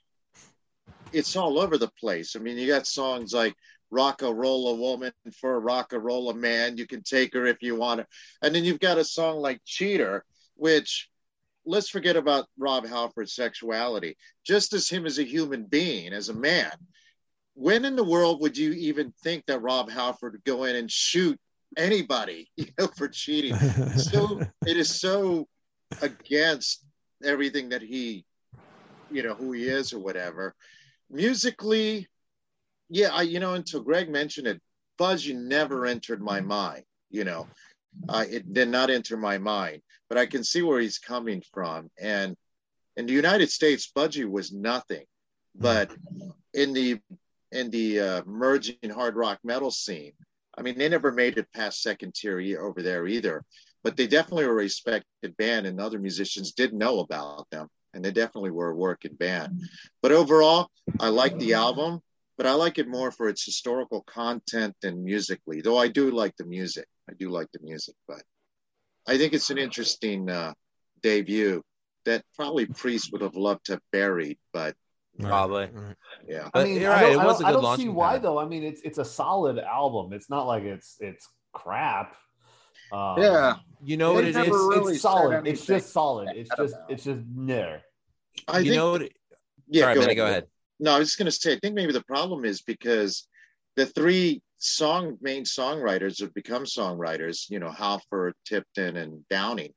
[1.11, 2.35] it's all over the place.
[2.35, 3.53] I mean, you got songs like
[3.91, 6.77] "Rock a Roll a Woman" for a rock a roll a man.
[6.77, 8.07] You can take her if you want her,
[8.41, 10.23] and then you've got a song like "Cheater,"
[10.59, 11.09] which
[11.65, 14.17] let's forget about Rob Halford's sexuality.
[14.45, 16.71] Just as him as a human being, as a man,
[17.53, 20.89] when in the world would you even think that Rob Halford would go in and
[20.89, 21.39] shoot
[21.77, 23.55] anybody, you know, for cheating?
[23.95, 25.47] so it is so
[26.01, 26.85] against
[27.23, 28.25] everything that he
[29.11, 30.55] you know who he is or whatever
[31.09, 32.07] musically
[32.89, 34.61] yeah i you know until greg mentioned it
[34.97, 37.47] budgie never entered my mind you know
[38.07, 41.89] uh, it did not enter my mind but i can see where he's coming from
[41.99, 42.35] and
[42.97, 45.05] in the united states budgie was nothing
[45.55, 45.91] but
[46.53, 46.99] in the
[47.51, 50.13] in the uh, emerging hard rock metal scene,
[50.57, 53.43] I mean, they never made it past second tier over there either.
[53.83, 58.03] But they definitely were a respected band, and other musicians did know about them, and
[58.03, 59.61] they definitely were a working band.
[60.01, 60.69] But overall,
[60.99, 62.01] I like the album,
[62.37, 65.61] but I like it more for its historical content than musically.
[65.61, 68.21] Though I do like the music, I do like the music, but
[69.09, 70.53] I think it's an interesting uh,
[71.01, 71.61] debut
[72.05, 74.75] that probably Priest would have loved to have buried, but
[75.19, 75.69] Probably.
[76.27, 76.47] yeah.
[76.53, 77.89] I mean, you're I right, don't, it I was don't- a I good don't see
[77.89, 78.21] why pad.
[78.23, 78.39] though.
[78.39, 80.13] I mean, it's it's a solid album.
[80.13, 82.15] It's not like it's it's crap.
[82.93, 83.55] Um, Yeah.
[83.83, 85.45] You know what it it's, really it's solid.
[85.47, 86.29] It's just solid.
[86.35, 87.81] It's just about it's just there.
[88.47, 89.01] I you think, know what?
[89.03, 89.13] It,
[89.67, 90.17] yeah, sorry, go Benny, ahead.
[90.17, 90.43] go ahead.
[90.79, 93.27] No, I was just going to say, I think maybe the problem is because
[93.75, 99.73] the three song main songwriters have become songwriters, you know, Halford, Tipton, and Downing.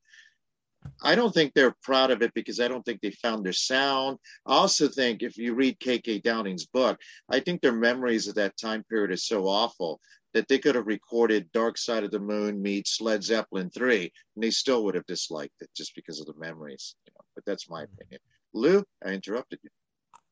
[1.00, 4.18] I don't think they're proud of it because I don't think they found their sound.
[4.46, 6.98] I also think if you read KK Downing's book,
[7.30, 10.00] I think their memories of that time period are so awful
[10.34, 14.42] that they could have recorded Dark Side of the Moon meets Led Zeppelin 3, and
[14.42, 16.96] they still would have disliked it just because of the memories.
[17.06, 18.20] You know, but that's my opinion.
[18.54, 19.70] Lou, I interrupted you.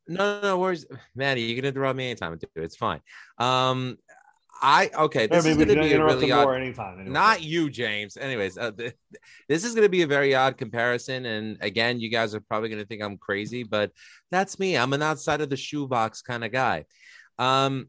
[0.08, 1.42] No, no, no worries, Maddie.
[1.42, 2.38] You can interrupt me anytime.
[2.56, 3.00] It's fine.
[3.38, 3.98] Um,
[4.60, 5.26] I okay.
[5.26, 6.54] This Maybe is going to be a really odd.
[6.54, 7.00] anytime.
[7.00, 7.12] anyway.
[7.12, 8.16] Not you, James.
[8.16, 8.94] Anyways, uh, th-
[9.48, 12.68] this is going to be a very odd comparison, and again, you guys are probably
[12.68, 13.92] going to think I'm crazy, but
[14.30, 14.76] that's me.
[14.76, 16.84] I'm an outside of the shoebox kind of guy.
[17.38, 17.88] Um,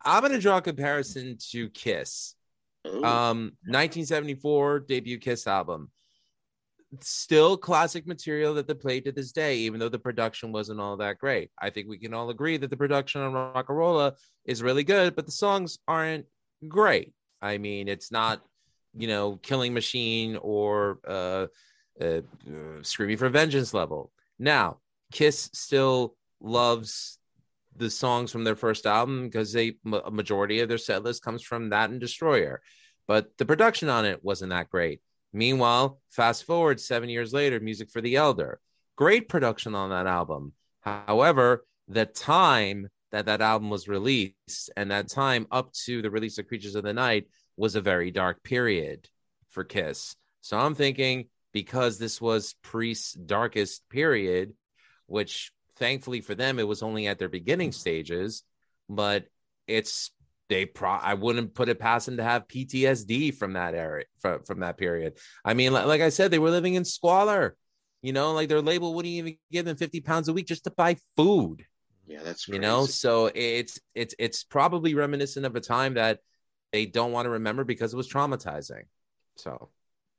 [0.00, 2.34] I'm going to draw a comparison to Kiss.
[2.84, 5.90] Um, 1974 debut Kiss album.
[7.00, 10.98] Still classic material that they play to this day, even though the production wasn't all
[10.98, 11.50] that great.
[11.58, 15.16] I think we can all agree that the production on Rocka Rolla is really good,
[15.16, 16.26] but the songs aren't
[16.68, 17.14] great.
[17.40, 18.42] I mean, it's not,
[18.94, 21.46] you know, Killing Machine or uh,
[22.00, 24.12] uh, uh, Screaming for Vengeance level.
[24.38, 24.78] Now,
[25.12, 27.18] Kiss still loves
[27.76, 31.42] the songs from their first album because they a majority of their set list comes
[31.42, 32.60] from that and Destroyer,
[33.08, 35.00] but the production on it wasn't that great.
[35.32, 38.60] Meanwhile, fast forward seven years later, Music from the Elder,
[38.96, 40.52] great production on that album.
[40.80, 46.38] However, the time that that album was released and that time up to the release
[46.38, 49.08] of Creatures of the Night was a very dark period
[49.50, 50.16] for Kiss.
[50.40, 54.54] So I'm thinking because this was Priest's darkest period,
[55.06, 58.42] which thankfully for them it was only at their beginning stages,
[58.88, 59.26] but
[59.66, 60.10] it's
[60.48, 64.42] they pro I wouldn't put it past them to have PTSD from that area from,
[64.44, 65.18] from that period.
[65.44, 67.56] I mean, like, like I said, they were living in squalor.
[68.02, 70.70] You know, like their label wouldn't even give them 50 pounds a week just to
[70.70, 71.64] buy food
[72.06, 76.18] yeah, that's you know so it's it's it's probably reminiscent of a time that
[76.72, 78.82] they don't want to remember because it was traumatizing
[79.36, 79.70] so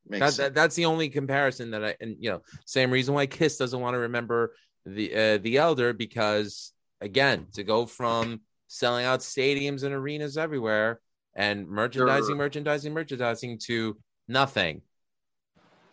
[0.09, 3.57] that, that that's the only comparison that i and you know same reason why kiss
[3.57, 4.55] doesn't want to remember
[4.85, 8.41] the uh, the elder because again to go from
[8.73, 10.99] selling out stadiums and arenas everywhere
[11.35, 12.35] and merchandising Sure.
[12.35, 13.95] merchandising merchandising to
[14.27, 14.81] nothing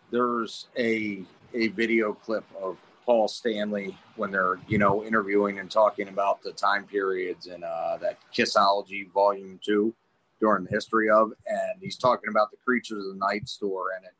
[0.09, 6.07] there's a a video clip of Paul Stanley when they're you know interviewing and talking
[6.07, 9.93] about the time periods and uh, that Kissology Volume Two
[10.39, 14.05] during the history of, and he's talking about the Creatures of the Night store, and
[14.05, 14.13] it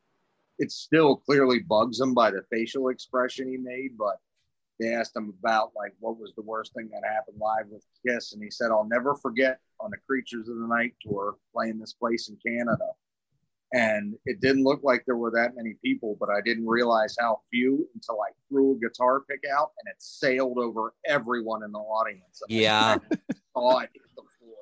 [0.63, 4.19] it still clearly bugs him by the facial expression he made, but
[4.81, 8.33] they asked him about like what was the worst thing that happened live with Kiss,
[8.33, 11.93] and he said, "I'll never forget on the Creatures of the Night tour playing this
[11.93, 12.87] place in Canada."
[13.73, 17.41] and it didn't look like there were that many people, but I didn't realize how
[17.49, 21.79] few until I threw a guitar pick out and it sailed over everyone in the
[21.79, 22.41] audience.
[22.41, 22.97] And Yeah.
[23.55, 24.57] saw it hit the floor.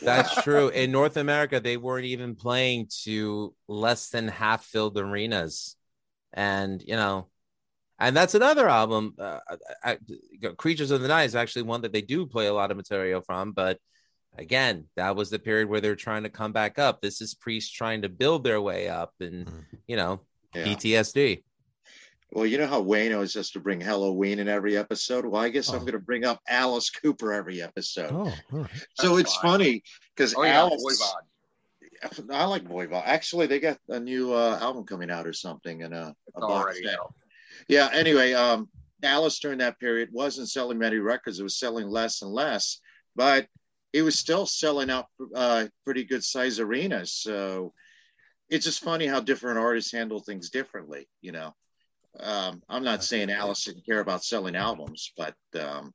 [0.00, 0.68] That's true.
[0.68, 5.76] In North America, they weren't even playing to less than half filled arenas.
[6.32, 7.28] And, you know,
[8.06, 9.14] and that's another album.
[9.18, 9.38] Uh,
[9.84, 9.98] I,
[10.42, 12.76] I- Creatures of the Night is actually one that they do play a lot of
[12.76, 13.52] material from.
[13.52, 13.78] But
[14.38, 17.00] again, that was the period where they're trying to come back up.
[17.00, 19.64] This is Priest trying to build their way up and, Mhm.
[19.86, 20.20] you know,
[20.54, 20.64] Yeah.
[20.64, 21.44] PTSD.
[22.30, 25.26] Well, you know how Wayne always has to bring Helloween in every episode.
[25.26, 25.80] Well, I guess I'm Oh.
[25.80, 28.10] going to bring up Alice Cooper every episode.
[28.10, 28.70] Oh, all right.
[28.94, 29.50] so That's it's fine.
[29.50, 29.82] funny
[30.16, 30.82] because Oh, Alice.
[30.82, 32.30] Voivod.
[32.32, 33.02] I like Voivod.
[33.04, 36.52] Actually, they got a new uh, album coming out or something, and uh, a box
[36.52, 36.98] already set.
[36.98, 37.14] out.
[37.68, 37.88] Yeah.
[37.92, 38.68] Anyway, um,
[39.02, 41.40] Alice during that period wasn't selling many records.
[41.40, 42.80] It was selling less and less,
[43.16, 43.46] but
[43.92, 47.12] it was still selling out uh, pretty good size arenas.
[47.12, 47.72] So
[48.48, 51.08] it's just funny how different artists handle things differently.
[51.20, 51.54] You know,
[52.20, 55.92] um, I'm not saying Alice didn't care about selling albums, but um,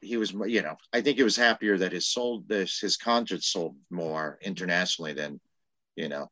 [0.00, 3.48] he was, you know, I think he was happier that his sold this his concerts
[3.48, 5.40] sold more internationally than,
[5.96, 6.28] you know,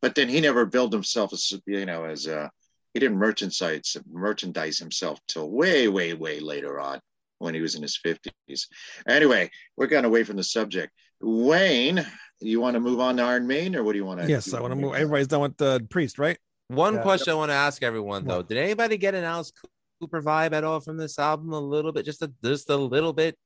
[0.00, 2.50] but then he never billed himself as you know as a
[2.94, 7.00] he didn't merchandise merchandise himself till way way way later on
[7.38, 8.66] when he was in his 50s.
[9.06, 10.92] Anyway, we're getting away from the subject.
[11.20, 12.06] Wayne,
[12.40, 14.28] you want to move on to Iron Maiden, or what do you want to?
[14.28, 14.94] Yes, I want to move.
[14.94, 16.38] Everybody's done with the priest, right?
[16.68, 17.02] One Yeah.
[17.02, 18.48] question I want to ask everyone though: What?
[18.48, 19.52] Did anybody get an Alice
[20.00, 21.52] Cooper vibe at all from this album?
[21.52, 23.36] A little bit, just a just a little bit.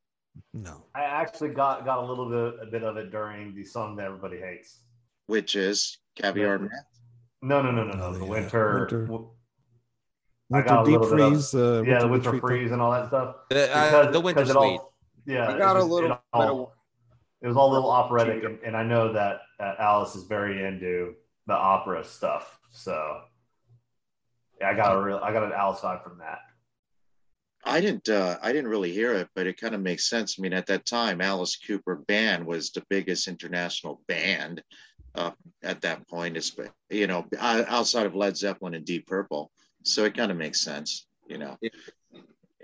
[0.52, 0.84] No.
[0.94, 4.06] I actually got got a little bit a bit of it during the song that
[4.06, 4.80] everybody hates.
[5.26, 6.70] Which is Caviar Man.
[7.42, 8.04] No, no, no, no, no.
[8.04, 8.30] Oh, the yeah.
[8.30, 9.24] winter, Winter.
[10.50, 11.54] W- I Winter got deep little bit of- freeze.
[11.54, 13.36] Uh, yeah, the winter winter freeze and all that stuff.
[13.50, 14.94] The, uh, the winter because it all,
[15.26, 16.72] yeah, I it got a little it all- of
[17.40, 20.64] it was all a little operatic, and, and I know that uh, Alice is very
[20.64, 21.14] into
[21.46, 22.58] the opera stuff.
[22.72, 23.20] So
[24.60, 26.40] yeah, I got a real, I got an Alice vibe from that.
[27.64, 28.08] I didn't.
[28.08, 30.36] Uh, I didn't really hear it, but it kind of makes sense.
[30.38, 34.62] I mean, at that time, Alice Cooper Band was the biggest international band
[35.14, 35.32] uh,
[35.62, 36.36] at that point.
[36.36, 36.56] It's
[36.90, 39.50] you know outside of Led Zeppelin and Deep Purple,
[39.88, 41.06] so it kind of makes sense.
[41.26, 41.58] You know,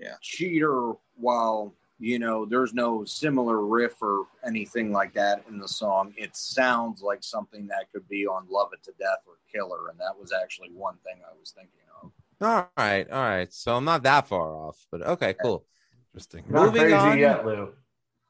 [0.00, 0.14] Yeah.
[0.22, 6.12] cheater while you know there's no similar riff or anything like that in the song
[6.16, 9.98] it sounds like something that could be on love it to death or killer and
[10.00, 12.10] that was actually one thing i was thinking of
[12.40, 13.52] All right, all right.
[13.52, 15.64] So I'm not that far off, but okay, cool.
[16.10, 16.42] Interesting.
[16.48, 17.18] You're not Moving crazy on.
[17.18, 17.72] yet, Lou.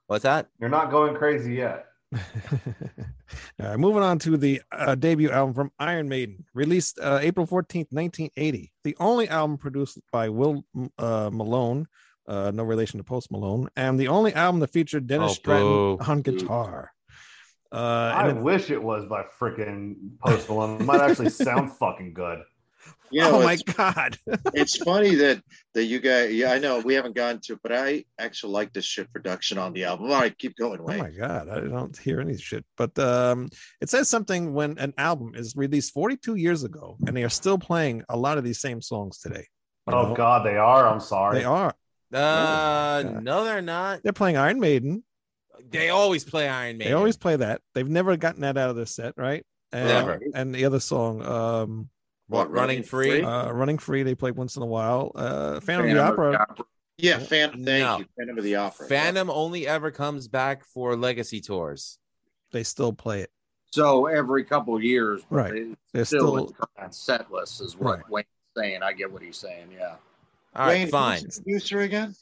[0.08, 0.48] What's that?
[0.60, 1.86] You're not going crazy yet.
[3.60, 7.46] All right, moving on to the uh, debut album from Iron Maiden, released uh, April
[7.46, 8.72] 14th, 1980.
[8.84, 10.64] The only album produced by Will
[10.98, 11.86] uh, Malone,
[12.28, 15.62] uh, no relation to Post Malone, and the only album that featured Dennis Oh, Stratton
[15.66, 15.98] boo.
[16.00, 16.92] on guitar.
[17.72, 20.80] Uh, I and it- wish it was by freaking Post Malone.
[20.80, 22.38] It might actually sound fucking good.
[23.10, 24.18] You know, oh my God.
[24.54, 25.42] it's funny that
[25.74, 26.32] that you guys.
[26.32, 29.72] Yeah, I know we haven't gotten to, but I actually like this shit production on
[29.72, 30.10] the album.
[30.10, 32.64] All right, keep going, Oh my god, I don't hear any shit.
[32.76, 33.48] But um,
[33.80, 37.58] it says something when an album is released 42 years ago and they are still
[37.58, 39.46] playing a lot of these same songs today.
[39.86, 40.14] Oh know?
[40.14, 40.86] God, they are.
[40.86, 41.38] I'm sorry.
[41.38, 41.74] they are.
[42.12, 43.20] Uh, Yeah.
[43.22, 44.02] no, they're not.
[44.02, 45.04] They're playing Iron Maiden.
[45.70, 46.90] They always play Iron Maiden.
[46.90, 47.60] They always play that.
[47.74, 49.44] They've never gotten that out of their set, right?
[49.72, 50.20] And, Never.
[50.34, 51.90] And the other song, um,
[52.28, 53.22] What, running free?
[53.22, 55.12] uh, "Running Free," they played once in a while.
[55.14, 56.30] Uh, Phantom of Phantom the of Opera.
[56.32, 56.64] the Opera.
[56.96, 57.64] Yeah, Phantom.
[57.64, 57.98] Thank No.
[57.98, 58.86] you, Phantom of the Opera.
[58.88, 61.98] Phantom only ever comes back for legacy tours.
[62.52, 63.30] They still play it.
[63.72, 65.52] so every couple of years but Right.
[65.52, 66.56] they- They're still, still.
[66.78, 68.08] on set list is what Right.
[68.08, 69.96] wayne's saying i get what he's saying yeah
[70.54, 71.22] All right, Wayne, fine.
[71.24, 72.14] Who's the producer again?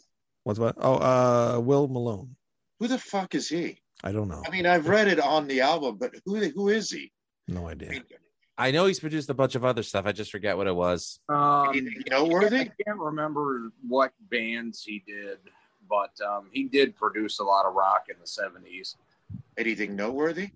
[0.45, 0.77] What's what?
[0.79, 2.35] Oh, uh, Will Malone.
[2.81, 3.79] Who the fuck is he?
[4.03, 4.43] I don't know.
[4.47, 7.13] I mean, I've read it on the album, but who who is he?
[7.47, 7.91] No idea.
[7.91, 8.03] I
[8.71, 10.07] know he's produced a bunch of other stuff.
[10.07, 11.21] I just forget what it was.
[11.29, 12.59] um, Anything noteworthy?
[12.59, 15.39] I can't remember what bands he did,
[15.89, 18.97] but um, he did produce a lot of rock in the 70s.
[19.57, 20.51] Anything noteworthy?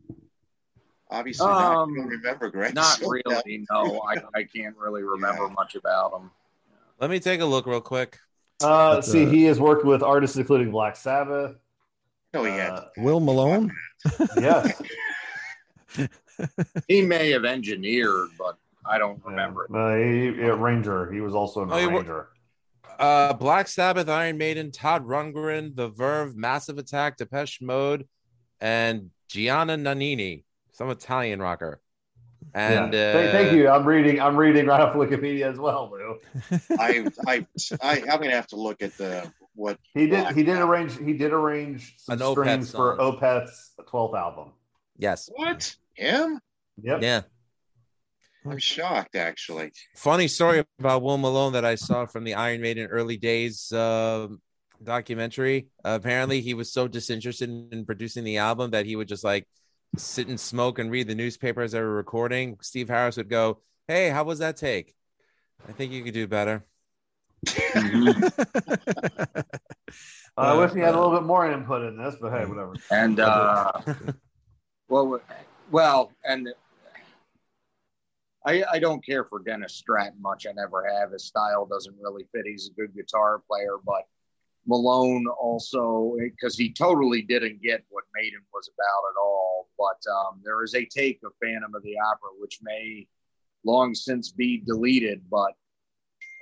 [1.11, 1.77] Obviously, not.
[1.77, 2.75] Um, I don't remember, Greg.
[2.75, 4.01] Not So, really, no.
[4.09, 5.55] I, I can't really remember Yeah.
[5.55, 6.31] much about him.
[7.01, 8.19] Let me take a look real quick.
[8.63, 11.57] Uh, But, see, uh, he has worked with artists including Black Sabbath.
[12.35, 12.71] No, he had.
[12.71, 13.71] Uh, Will Malone.
[14.37, 14.83] yes.
[16.89, 18.57] He may have engineered, but
[18.89, 19.71] I don't remember it.
[19.75, 21.11] Uh, he, yeah, Ranger.
[21.13, 22.29] He was also in Oh, Ranger.
[22.99, 28.07] Uh, Black Sabbath, Iron Maiden, Todd Rundgren, The Verve, Massive Attack, Depeche Mode,
[28.61, 31.81] and Gianna Nannini, some Italian rocker.
[32.55, 33.01] And yeah.
[33.01, 33.69] uh, thank, thank you.
[33.69, 34.21] I'm reading.
[34.21, 36.19] I'm reading right off Wikipedia as well, Lou.
[36.79, 37.47] I, I,
[37.83, 40.35] I, I'm gonna have to look at the what He did.
[40.35, 40.97] He did arrange.
[40.99, 42.99] He did arrange some strings for.
[43.01, 44.53] Opeth's 12th album.
[44.97, 46.41] yes, What him?
[46.83, 47.03] Yep.
[47.03, 47.21] yeah.
[48.49, 49.73] I'm shocked, actually.
[49.97, 54.29] Funny story about Will Malone that I saw from the Iron Maiden early days uh,
[54.83, 55.67] documentary.
[55.85, 59.49] apparently, he was so disinterested in producing the album that he would just like
[59.97, 62.57] sit and smoke and read the newspaper as they were recording.
[62.61, 64.95] Steve Harris would go, "Hey, how was that take?
[65.69, 66.65] I think you could do better."
[70.39, 72.75] I Uh, wish he had a little bit more input in this, but hey, whatever.
[72.91, 73.73] And, uh,
[74.89, 75.21] well,
[75.71, 76.49] well, and
[78.45, 80.47] I, I don't care for Dennis Stratton much.
[80.47, 81.13] I never have.
[81.13, 82.47] His style doesn't really fit.
[82.47, 84.03] He's a good guitar player, but
[84.69, 89.69] Malone also, because he totally didn't get what Maiden was about at all.
[89.77, 93.07] But um, there is a take of Phantom of the Opera, which may
[93.65, 95.53] long since be deleted, but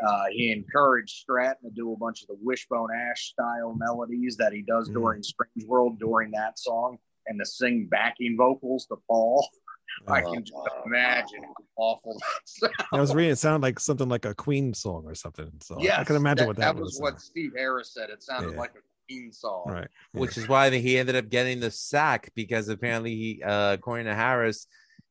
[0.07, 4.53] uh, he encouraged Stratton to do a bunch of the Wishbone Ash style melodies that
[4.53, 4.95] he does Mm.
[4.95, 9.47] during Strange World during that song and to sing backing vocals to Paul.
[10.09, 12.20] I can just imagine how awful
[12.62, 13.33] that I was reading.
[13.33, 15.51] It sounded like something like a Queen song or something.
[15.62, 16.83] So Yes, I can imagine what that, was.
[16.95, 17.01] was.
[17.01, 18.11] what Steve Harris said.
[18.11, 18.59] It sounded Yeah.
[18.59, 19.64] like a Queen song.
[19.68, 19.89] Right.
[20.12, 24.14] which is why he ended up getting the sack because apparently he uh according to
[24.14, 24.66] harris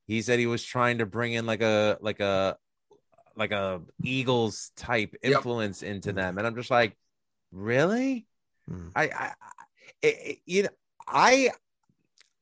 [0.08, 2.58] he said he was trying to bring in like a like a
[3.36, 5.32] like a eagles type Yep.
[5.34, 6.98] influence into them and i'm just like
[7.52, 8.26] really
[8.68, 8.88] Hmm.
[8.96, 9.34] I, I,
[10.02, 10.70] it, it- you know,
[11.08, 11.50] I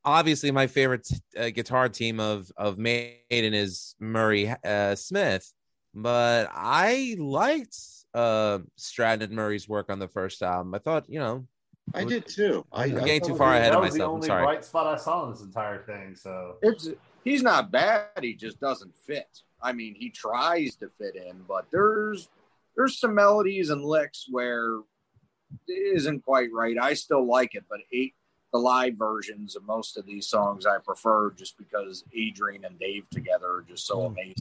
[0.04, 5.52] obviously my favorite uh, guitar team of of Maiden is Murray uh, Smith,
[5.94, 7.78] but I liked
[8.14, 10.74] uh Stratton and Murray's work on the first album.
[10.76, 11.46] I thought, you know,
[11.94, 12.66] I did too.
[12.72, 14.10] I, I'm getting too far the- ahead of was the myself.
[14.10, 14.44] I'm only sorry.
[14.46, 16.16] bright spot I saw in this entire thing.
[16.16, 16.90] So It's
[17.24, 18.08] he's not bad.
[18.22, 19.28] He just doesn't fit.
[19.64, 22.30] I mean, he tries to fit in, but there's
[22.76, 24.78] there's some melodies and licks where
[25.68, 26.78] it isn't quite right.
[26.82, 28.16] I still like it, but eight
[28.52, 33.10] the live versions of most of these songs I prefer just because Adrian and Dave
[33.10, 34.08] together are just so Mm.
[34.12, 34.36] amazing.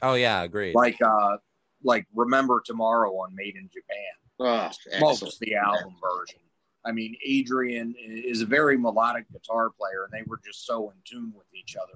[0.00, 0.74] Oh yeah, agreed.
[0.74, 1.36] Like uh
[1.84, 4.14] like Remember Tomorrow on Made in Japan.
[4.40, 5.38] oh, Most excellent.
[5.40, 6.38] the album version.
[6.84, 10.96] I mean, Adrian is a very melodic guitar player, and they were just so in
[11.04, 11.92] tune with each other.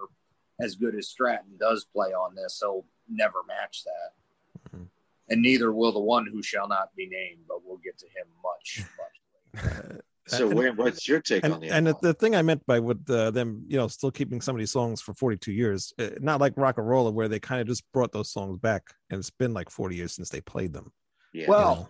[0.61, 4.71] As good as Stratton does play on this, he'll never match that.
[4.79, 4.89] Mhm.
[5.29, 8.27] And neither will the one who shall not be named, but we'll get to him
[8.43, 10.05] much, much later.
[10.29, 12.09] So, And- Wayne, what's your take on and the and the, album?
[12.09, 14.73] the thing I meant by with uh, them, you know, still keeping some of these
[14.73, 18.11] songs for 42 years, uh, not like Rocka Rolla, where they kind of just brought
[18.13, 20.93] those songs back, and it's been like 40 years since they played them.
[21.33, 21.47] yeah.
[21.49, 21.89] Well,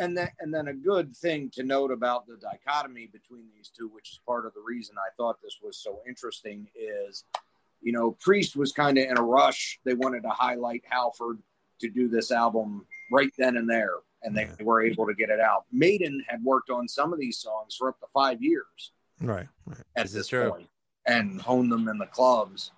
[0.00, 3.88] and then and then a good thing to note about the dichotomy between these two,
[3.88, 7.24] which is part of the reason I thought this was so interesting, is
[7.80, 9.78] you know Priest was kind of in a rush.
[9.84, 11.38] They wanted to highlight Halford
[11.80, 15.40] to do this album right then and there, and they were able to get it
[15.40, 15.64] out.
[15.72, 19.78] Maiden had worked on some of these songs for up to five years Right, right.
[19.96, 20.68] at This point,
[21.06, 22.72] and honed them in the clubs.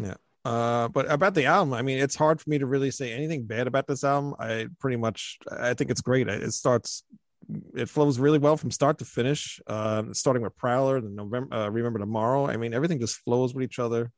[0.00, 0.14] Yeah.
[0.44, 3.44] Uh, but about the album, I mean, it's hard for me to really say anything
[3.44, 4.34] bad about this album.
[4.38, 6.28] I pretty much, I think it's great.
[6.28, 7.04] It starts,
[7.74, 9.60] it flows really well from start to finish.
[9.66, 12.46] Uh, starting with Prowler, the November, uh, Remember Tomorrow.
[12.46, 14.10] I mean, everything just flows with each other.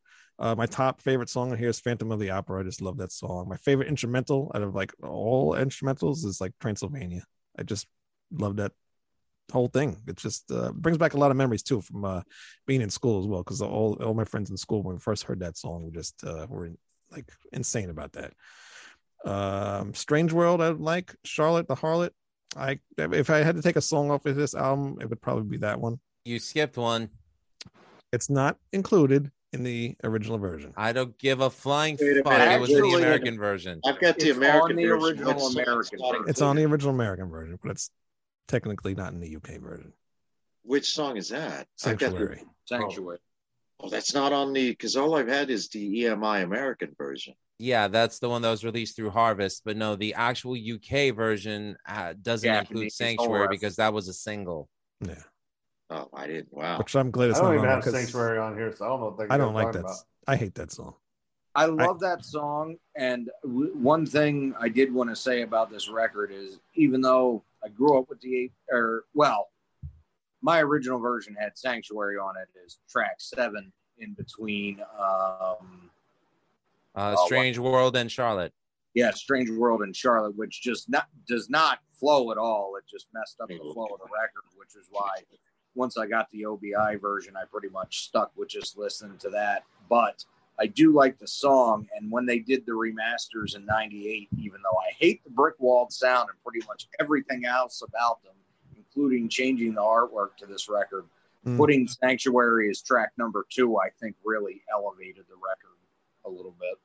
[0.43, 2.61] Uh, my top favorite song on here is Phantom of the Opera.
[2.61, 3.49] I just love that song.
[3.49, 7.23] My favorite instrumental out of like all instrumentals is like Transylvania.
[7.57, 7.87] I just
[8.33, 8.73] love that
[9.53, 9.99] whole thing.
[10.09, 12.23] It just uh, brings back a lot of memories too from uh,
[12.67, 13.45] being in school as well.
[13.45, 16.25] Because all all my friends in school when we first heard that song, we just
[16.25, 16.71] uh, were
[17.13, 18.33] like insane about that.
[19.25, 22.11] Um, Strange World, I like Charlotte the Harlot.
[22.57, 25.49] I if I had to take a song off of this album, it would probably
[25.49, 26.01] be that one.
[26.25, 27.11] You skipped one.
[28.13, 30.73] It's not included in the original version.
[30.77, 32.07] I don't give a flying fuck.
[32.07, 33.81] It was in the American version.
[33.85, 35.05] I've got the It's American on the version.
[35.05, 36.25] original What American version.
[36.29, 37.91] It's on the original American version, but it's
[38.49, 39.93] technically not in the UK version.
[40.65, 41.67] Which song is that?
[41.85, 42.43] I've the- Sanctuary.
[42.67, 43.19] Sanctuary.
[43.81, 47.35] Oh, that's not on the because all I've had is the EMI American version.
[47.59, 49.63] Yeah, that's the one that was released through Harvest.
[49.65, 54.13] But no, the actual UK version uh, doesn't Yeah, include Sanctuary because that was a
[54.13, 54.69] single.
[55.05, 55.15] Yeah,
[55.93, 56.53] Oh, I didn't.
[56.53, 56.79] Wow.
[56.79, 58.85] which I'm glad it's I it's don't not even on have Sanctuary on here, so
[58.85, 59.07] I don't know.
[59.11, 59.81] What the I don't like that.
[59.81, 59.97] about.
[60.27, 60.95] I hate that song.
[61.55, 62.77] I love that song.
[62.97, 67.45] And w- one thing I did want to say about this record is even though
[67.63, 69.51] I grew up with the eight, or well,
[70.41, 75.91] my original version had Sanctuary on it as track seven in between, um,
[76.95, 78.53] Uh, Oh, Strange World and Charlotte.
[78.95, 82.77] yeah, Strange World and Charlotte, which just not does not flow at all.
[82.77, 85.11] It just messed up the flow of the record, which is why
[85.75, 89.65] once I got the OBI version, I pretty much stuck with just listening to that.
[89.89, 90.25] But
[90.59, 94.79] I do like the song, and when they did the remasters in '98, even though
[94.79, 98.35] I hate the brick walled sound and pretty much everything else about them,
[98.77, 101.05] including changing the artwork to this record,
[101.45, 101.57] Mm.
[101.57, 105.77] putting Sanctuary as track number two, I think really elevated the record
[106.25, 106.79] a little bit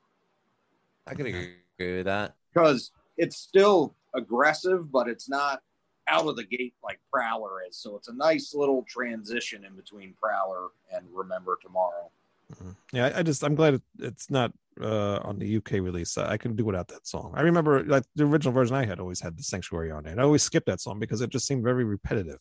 [1.06, 2.36] I can agree with that.
[2.52, 5.62] because it's still aggressive, but it's not
[6.08, 7.78] out of the gate like Prowler is.
[7.78, 12.10] So it's a nice little transition in between Prowler and Remember Tomorrow.
[12.54, 12.76] Mhm.
[12.94, 16.18] Yeah, I, I just I'm glad it, it's not uh on the UK release.
[16.18, 17.34] I, I can do without that song.
[17.36, 20.12] I remember like the original version I had always had the Sanctuary on it.
[20.12, 22.40] And I always skipped that song because it just seemed very repetitive.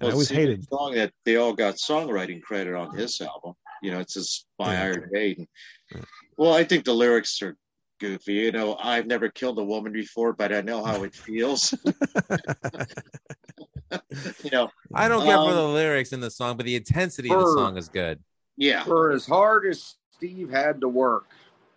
[0.00, 0.62] And I Well, always see, hated.
[0.62, 3.54] the song that they all got songwriting credit on his album.
[3.80, 4.82] You know, it's just by Yeah.
[4.82, 5.46] Iron Maiden.
[5.94, 6.00] Yeah.
[6.36, 7.56] Well, I think the lyrics are
[7.98, 8.34] goofy.
[8.34, 11.74] You know, I've never killed a woman before, but I know how it feels.
[14.42, 17.30] you know, I don't care for Um, the lyrics in the song, but the intensity
[17.30, 18.20] of the song is good.
[18.56, 18.84] yeah.
[18.84, 21.26] For as hard as Steve had to work,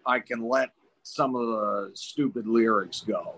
[0.06, 0.70] I can let
[1.04, 3.36] some of the stupid lyrics go.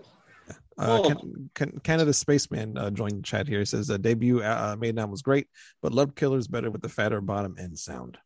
[0.48, 1.02] Uh, Oh.
[1.08, 3.58] Can, can, Canada Spaceman uh, joined the chat here.
[3.58, 5.46] He says uh, debut uh, Maiden album was great,
[5.82, 8.16] but Love Killer's better with the fatter bottom end sound.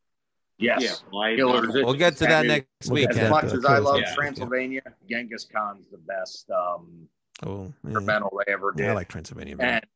[0.59, 1.03] Yes.
[1.13, 1.19] Yeah.
[1.19, 1.73] I- Killers.
[1.75, 3.11] We'll get to that I next We'll week.
[3.11, 4.15] As to much as I love yeah.
[4.15, 7.09] Transylvania, Genghis Khan's the best um,
[7.45, 7.91] Oh, yeah.
[7.91, 8.85] instrumental they ever did.
[8.85, 9.57] Yeah, I like Transylvania.
[9.57, 9.71] better.
[9.77, 9.87] and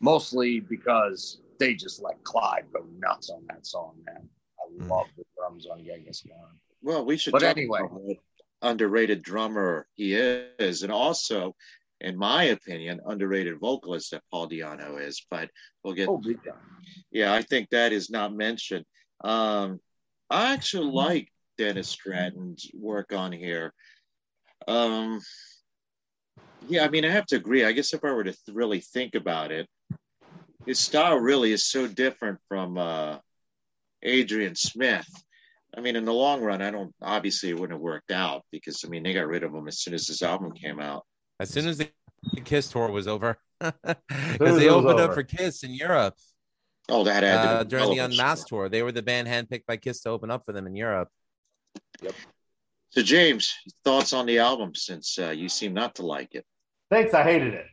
[0.00, 4.28] mostly because they just let Clive go nuts on that song, man.
[4.58, 4.88] I Mm.
[4.88, 6.58] love the drums on Genghis Khan.
[6.82, 7.80] Well, we should But talk anyway.
[7.80, 8.16] about what
[8.62, 11.54] underrated drummer he is, and also
[12.00, 15.24] in my opinion, underrated vocalist that Paul Di'Anno is.
[15.30, 15.50] But
[15.84, 16.40] we'll get Oh, big
[17.12, 18.84] yeah, I think that is not mentioned.
[19.22, 19.80] Um,
[20.32, 21.28] I actually like
[21.58, 23.74] Dennis Stratton's work on here.
[24.66, 25.20] Um,
[26.68, 27.64] yeah, I mean, I have to agree.
[27.66, 29.68] I guess if I were to th- really think about it,
[30.64, 33.18] his style really is so different from uh,
[34.02, 35.06] Adrian Smith.
[35.76, 38.84] I mean, in the long run, I don't obviously it wouldn't have worked out because
[38.86, 41.04] I mean they got rid of him as soon as this album came out.
[41.40, 41.90] As soon as the
[42.44, 43.96] Kiss tour was over, because
[44.38, 46.14] they was opened up for Kiss in Europe
[46.92, 47.98] Oh, that had uh, be during the.
[47.98, 48.68] Unmasked tour.
[48.68, 51.08] They were the band handpicked by Kiss to open up for them in Europe.
[52.90, 56.44] So, James, thoughts on the album since uh, you seem not to like it?
[56.90, 57.66] Thanks, I hated it.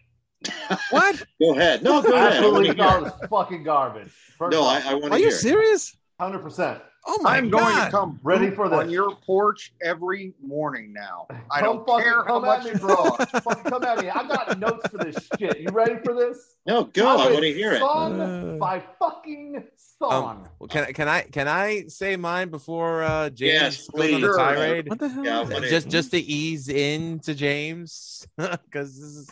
[0.91, 1.21] What?
[1.41, 1.83] Go ahead.
[1.83, 2.31] No, go ahead.
[2.31, 3.07] I Absolutely wanna thought hear.
[3.09, 4.11] it was fucking garbage.
[4.37, 5.25] First No, I, I want to Are hear.
[5.27, 5.93] you serious?
[6.17, 6.81] hundred percent.
[7.07, 7.85] Oh my I'm going god!
[7.85, 8.77] to come Ready for this.
[8.77, 11.27] on your porch every morning now.
[11.49, 12.95] I don't fucking care how come much at it me, bro.
[12.95, 13.31] costs.
[13.39, 14.09] fucking come at me.
[14.09, 15.59] I got notes for this shit.
[15.61, 16.55] You ready for this?
[16.67, 17.07] No, go.
[17.07, 17.79] I went want to hear it.
[17.79, 18.57] Song Uh.
[18.59, 19.63] by fucking
[19.97, 20.47] song.
[20.59, 24.09] Well, can I can I can I say mine before uh, James Yes, goes on
[24.09, 24.21] please.
[24.21, 24.89] the tirade?
[24.89, 25.25] What the hell?
[25.25, 25.69] Yeah, I is wanna- that?
[25.69, 29.29] just just to ease into James because this is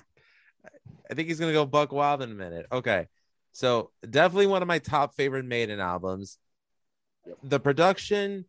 [1.11, 2.65] I think he's gonna go buck wild in a minute.
[2.71, 3.07] Okay.
[3.51, 6.37] So definitely one of my top favorite Maiden albums.
[7.43, 8.45] The production,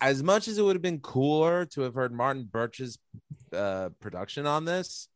[0.00, 2.98] as much as it would have been cooler to have heard Martin Birch's
[3.52, 5.08] uh, production on this,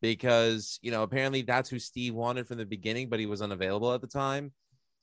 [0.00, 3.92] because you know apparently that's who Steve wanted from the beginning, but he was unavailable
[3.92, 4.52] at the time.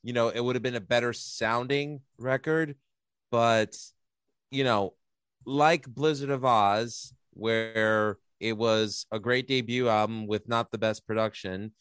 [0.04, 2.76] You know, it would have been a better sounding record,
[3.32, 3.76] but
[4.52, 4.94] you know,
[5.46, 11.06] like Blizzard of Ozz, where it was a great debut album with not the best
[11.08, 11.72] production,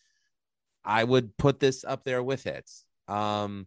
[0.85, 2.71] I would put this up there with it.
[3.09, 3.67] Um,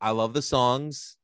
[0.00, 1.16] I love the songs.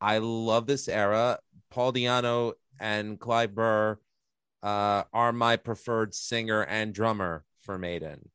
[0.00, 1.38] I love this era.
[1.70, 3.98] Paul Di'Anno and Clive Burr
[4.62, 8.28] uh, are my preferred singer and drummer for Maiden,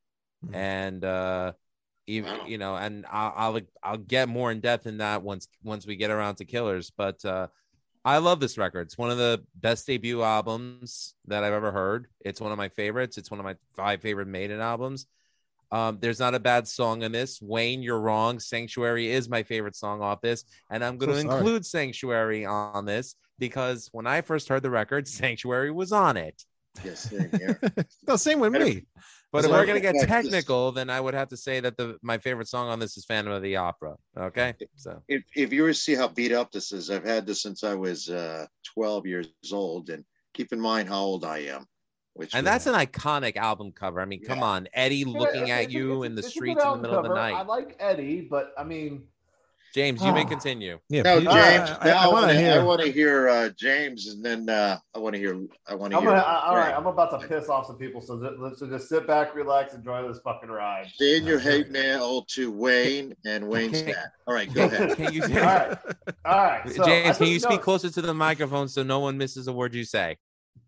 [0.46, 0.56] Mhm.
[0.56, 1.54] and uh,
[2.08, 2.46] even Wow.
[2.48, 5.96] you know, and I'll, I'll I'll get more in depth in that once once we
[5.96, 6.92] get around to Killers.
[6.92, 7.48] But uh,
[8.04, 8.88] I love this record.
[8.88, 12.08] It's one of the best debut albums that I've ever heard.
[12.22, 13.18] It's one of my favorites.
[13.18, 15.06] It's one of my five favorite Maiden albums.
[15.72, 17.42] Um, there's not a bad song in this.
[17.42, 18.40] Wayne, you're wrong.
[18.40, 21.38] Sanctuary is my favorite song off this, and I'm going So to sorry.
[21.38, 26.44] include Sanctuary on this because when I first heard the record, Sanctuary was on it.
[26.84, 27.60] Yes, same here.
[28.08, 28.86] no, same with me.
[29.34, 31.98] But So if we're gonna get technical, then I would have to say that the
[32.02, 33.96] my favorite song on this is Phantom of the Opera.
[34.18, 37.26] Okay, so if if you were to see how beat up this is, I've had
[37.26, 40.04] this since I was uh, 12 years old, and
[40.34, 41.66] keep in mind how old I am.
[42.14, 44.02] Which and was- that's an iconic album cover.
[44.02, 46.32] I mean, come on, Eddie looking Yeah, at a- you a- in the it's a
[46.32, 47.34] good streets in the album middle of the night.
[47.34, 49.04] I like Eddie, but I mean,
[49.74, 50.78] James, you may continue.
[50.90, 51.70] Yeah, no, please- James.
[51.80, 52.52] I, now I, want want to to hear.
[52.60, 55.40] I want to hear uh, James, and then uh, I want to hear.
[55.66, 56.10] I want to hear.
[56.10, 58.02] gonna, all right, I'm about to piss off some people.
[58.02, 60.88] So just, let's just sit back, relax, enjoy this fucking ride.
[60.96, 63.94] Send your hate mail to Wayne and Wayne's Okay.
[63.94, 64.08] dad.
[64.28, 64.98] All right, go ahead.
[64.98, 65.78] Can you, All right,
[66.26, 66.62] all right.
[66.76, 67.18] So James?
[67.18, 67.64] Can took you speak notes.
[67.64, 70.18] closer to the microphone so no one misses a word you say?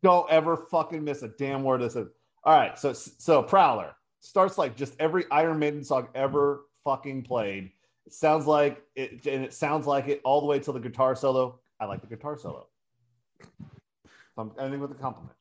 [0.01, 1.81] Don't ever fucking miss a damn word.
[1.81, 2.07] This is
[2.43, 2.77] all right.
[2.77, 7.71] So so Prowler starts like just every Iron Maiden song ever fucking played.
[8.05, 11.15] It sounds like it, and it sounds like it all the way till the guitar
[11.15, 11.59] solo.
[11.79, 12.67] I like the guitar solo.
[14.38, 15.36] I'm ending with a compliment.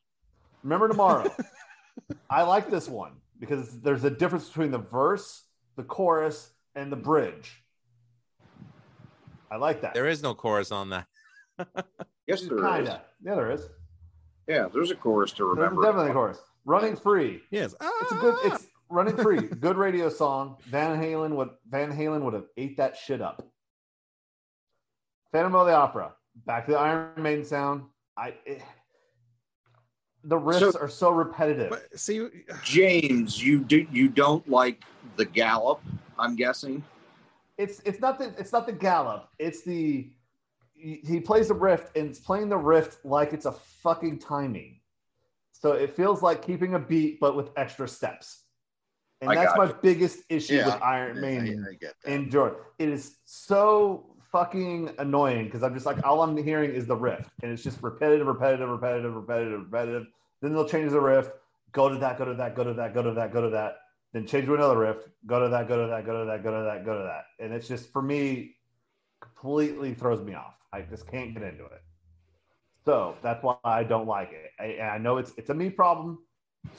[0.63, 1.35] Remember tomorrow.
[2.31, 5.43] I like this one because there's a difference between the verse,
[5.77, 7.63] the chorus, and the bridge.
[9.51, 9.95] I like that.
[9.95, 11.07] There is no chorus on that.
[12.27, 12.63] Yes, there is.
[12.63, 13.03] Kinda.
[13.23, 13.69] Yeah, there is.
[14.49, 15.83] Yeah, there's a chorus to There's remember.
[15.83, 16.39] definitely a chorus.
[16.65, 17.43] Running free.
[17.51, 17.75] Yes.
[17.81, 18.35] It's a good.
[18.45, 18.69] It's ah!
[18.89, 19.41] running free.
[19.61, 20.57] Good radio song.
[20.67, 23.47] Van Halen would Van Halen would have ate that shit up.
[25.33, 26.13] Phantom of the Opera.
[26.47, 27.85] Back to the Iron Maiden sound.
[28.17, 28.35] I.
[28.47, 28.63] It,
[30.25, 31.71] the riffs So- are so repetitive.
[31.71, 32.29] But see,
[32.63, 34.85] James, you do you don't like
[35.17, 35.81] the gallop?
[36.19, 36.85] I'm guessing.
[37.59, 39.29] it's it's not the it's not the gallop.
[39.39, 40.11] It's the
[40.83, 44.81] he plays the riff and it's playing the riff like it's a fucking timing.
[45.53, 48.43] So it feels like keeping a beat but with extra steps.
[49.21, 49.79] And I that's my gotcha.
[49.81, 51.65] biggest issue Yeah, with Iron Maiden.
[52.05, 52.59] And Jordan.
[52.81, 57.31] It is so fucking annoying because I'm just like all I'm hearing is the riff,
[57.43, 60.07] and it's just repetitive, repetitive, repetitive, repetitive, repetitive.
[60.41, 61.31] Then they'll change the riff,
[61.71, 63.77] go to that, go to that, go to that, go to that, go to that.
[64.13, 66.51] Then change to another riff, go to that, go to that, go to that, go
[66.51, 68.57] to that, go to that, and it's just for me
[69.21, 70.57] completely throws me off.
[70.73, 71.83] I just can't get into it.
[72.85, 74.51] So that's why I don't like it.
[74.59, 76.19] I, and I know it's it's a me problem.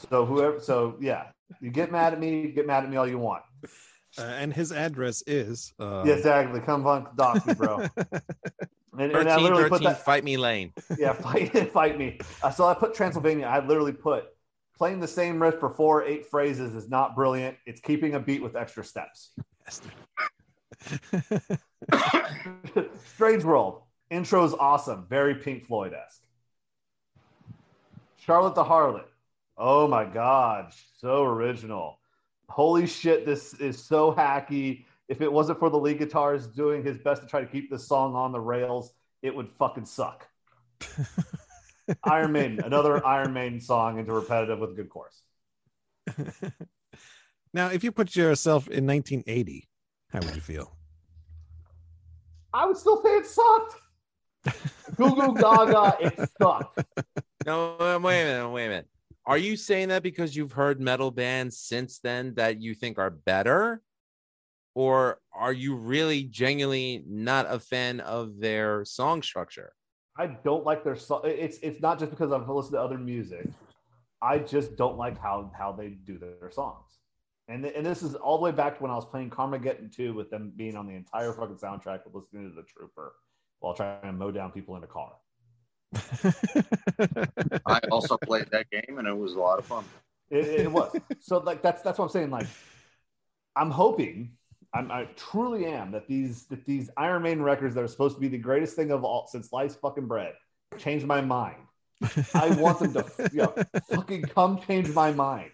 [0.10, 1.28] So whoever, so yeah,
[1.62, 3.44] you get mad at me, get mad at me all you want.
[4.18, 5.74] uh, and his address is.
[5.80, 6.60] Uh, Yeah, exactly.
[6.60, 7.86] Come on, dock me, bro.
[8.96, 10.06] And, and I literally 13, put that.
[10.06, 10.72] fight me lane.
[11.00, 12.20] Yeah, fight, fight me.
[12.44, 13.48] Uh, so I put Transylvania.
[13.48, 14.26] I literally put
[14.78, 17.58] Playing the same riff for four or eight phrases is not brilliant.
[17.66, 19.32] It's keeping a beat with extra steps.
[23.16, 23.82] Strange World.
[24.10, 25.06] Intro is awesome.
[25.10, 26.24] Very Pink Floyd esque.
[28.18, 29.06] Charlotte the Harlot.
[29.58, 30.72] Oh my God.
[31.00, 32.00] So original.
[32.50, 33.26] Holy shit.
[33.26, 34.86] This is so hacky.
[35.08, 37.88] If it wasn't for the lead guitars doing his best to try to keep this
[37.88, 40.28] song on the rails, it would fucking suck.
[42.04, 45.22] Iron Maiden, another Iron Maiden song into repetitive with a good chorus.
[47.54, 49.68] now, if you put yourself in 1980,
[50.14, 50.78] how would you feel?
[52.54, 53.76] I would still say it sucked.
[54.96, 56.86] Goo Goo Gaga, it sucked.
[57.46, 58.88] No, wait a minute, wait a minute.
[59.26, 63.10] Are you saying that because you've heard metal bands since then that you think are
[63.10, 63.82] better?
[64.76, 69.74] Or are you really genuinely not a fan of their song structure?
[70.18, 71.22] I don't like their song.
[71.24, 73.48] It's it's not just because I've listened to other music.
[74.22, 76.93] I just don't like how how they do their songs.
[77.48, 79.94] And and this is all the way back to when I was playing Karma Carmageddon
[79.94, 83.16] 2 with them being on the entire fucking soundtrack of listening to the Trooper
[83.60, 85.12] while trying to mow down people in a car.
[87.66, 89.84] I also played that game and it was a lot of fun.
[90.30, 92.32] It, it was so like that's that's what I'm saying.
[92.32, 92.48] Like
[93.56, 94.38] I'm hoping
[94.74, 98.22] I'm, I truly am that these that these Iron Maiden records that are supposed to
[98.22, 100.34] be the greatest thing of all since sliced fucking bread
[100.78, 101.58] changed my mind.
[102.34, 103.56] I want them to you know,
[103.92, 105.52] fucking come change my mind.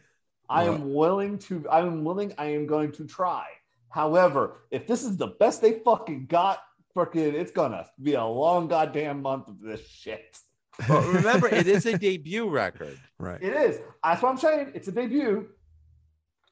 [0.50, 1.68] I am willing to.
[1.70, 2.34] I am willing.
[2.38, 3.46] I am going to try.
[3.90, 6.60] However, if this is the best they fucking got,
[6.96, 10.38] fucking, it's gonna be a long goddamn month of this shit.
[10.88, 12.98] But remember, it is a debut record.
[13.18, 13.42] right.
[13.42, 13.80] It is.
[14.04, 14.72] That's what I'm saying.
[14.74, 15.48] It's a debut.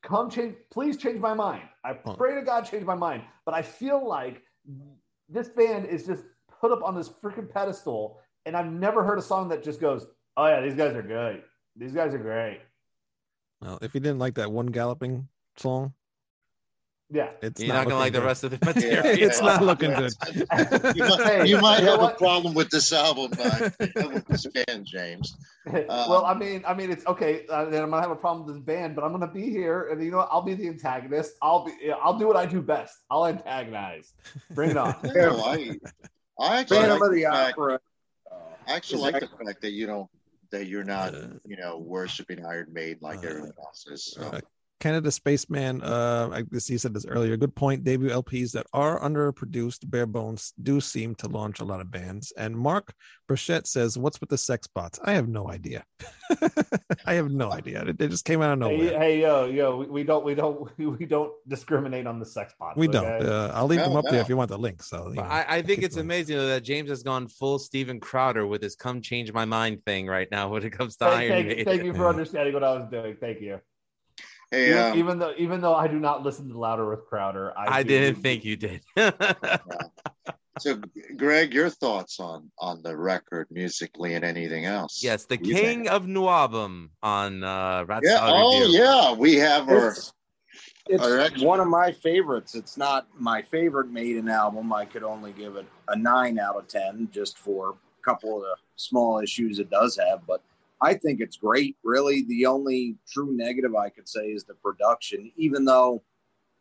[0.03, 0.55] Come change.
[0.71, 1.63] Please change my mind.
[1.83, 3.23] I pray to God change my mind.
[3.45, 4.41] But I feel like
[5.29, 6.23] this band is just
[6.61, 10.05] put up on this freaking pedestal, and I've never heard a song that just goes,
[10.35, 11.43] "Oh yeah, these guys are good.
[11.75, 12.61] These guys are great."
[13.61, 15.27] Well, if you didn't like that one galloping
[15.57, 15.93] song,
[17.09, 17.31] Yeah.
[17.41, 19.27] it's You're not, gonna looking like the rest of the Yeah, material.
[19.29, 20.13] It's not looking good.
[20.95, 24.45] You might, Hey, you might you have a problem with this album, but with this
[24.67, 25.35] band, James.
[25.65, 27.45] well, I mean, I mean, it's okay.
[27.49, 29.89] Uh, then I'm gonna have a problem with this band, but I'm gonna be here,
[29.89, 30.29] and you know, what?
[30.31, 31.33] I'll be the antagonist.
[31.41, 32.95] I'll be, yeah, I'll do what I do best.
[33.09, 34.13] I'll antagonize.
[34.51, 34.95] Bring it on.
[35.03, 35.77] No, I,
[36.39, 37.79] I actually Phantom like of the fact- Opera.
[38.67, 40.09] I actually Is like the fact that you don't
[40.51, 44.03] that you're not Uh, you know worshiping Iron Maiden like uh, everyone else is.
[44.03, 44.39] So.
[44.79, 47.35] Canada Spaceman, uh, I guess he said this earlier.
[47.35, 47.83] Good point.
[47.83, 52.31] Debut LPs that are underproduced, bare bones, do seem to launch a lot of bands.
[52.37, 52.93] And Mark
[53.27, 55.83] Burchette says, "What's with the sex bots?" I have no idea.
[57.05, 57.85] I have no idea.
[57.85, 58.99] They- They just came out of Hey, nowhere.
[58.99, 60.69] hey, yo, yo, we, we don't, we don't,
[60.99, 62.77] we don't discriminate on the sex bots.
[62.77, 63.05] we don't.
[63.25, 64.83] Uh, I'll leave No, them up there if you want the link.
[64.83, 66.05] So you But know, I, I think it's going.
[66.05, 70.05] amazing that James has gone full Steven Crowder with his "come change my mind" thing
[70.05, 71.65] right now when it comes to Thank, Iron thank, Maiden.
[71.65, 72.09] thank you for Yeah.
[72.15, 73.17] understanding what I was doing.
[73.19, 73.59] Thank you.
[74.51, 77.53] Hey, even, um, even though, even though I do not listen to Louder with Crowder,
[77.57, 78.81] I, I didn't think you did.
[80.59, 80.79] so,
[81.17, 85.03] Greg, your thoughts on on the record musically and anything else?
[85.03, 85.65] yes, the What do think?
[85.65, 88.19] king of New Album on uh, Rat Yeah.
[88.21, 88.79] Oh, Review.
[88.79, 89.13] yeah.
[89.13, 89.89] We have our.
[89.89, 90.13] It's,
[90.87, 92.55] it's Our one of my favorites.
[92.55, 94.71] It's not my favorite Maiden album.
[94.71, 98.43] I could only give it a nine out of ten just for a couple of
[98.43, 100.25] the small issues it does have.
[100.25, 100.41] But
[100.81, 101.75] I think it's great.
[101.83, 105.31] Really, the only true negative I could say is the production.
[105.35, 106.03] Even though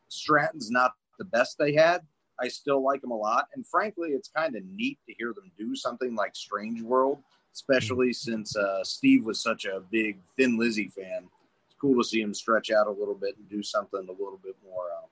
[0.09, 2.03] Stratton's not the best they had,
[2.41, 3.49] I still like them a lot.
[3.55, 7.19] And frankly, it's kind of neat to hear them do something like Strange World,
[7.55, 11.29] especially since uh, Steve was such a big Thin Lizzy fan
[11.77, 14.41] it's cool to see him stretch out a little bit and do something a little
[14.43, 15.07] bit more uh,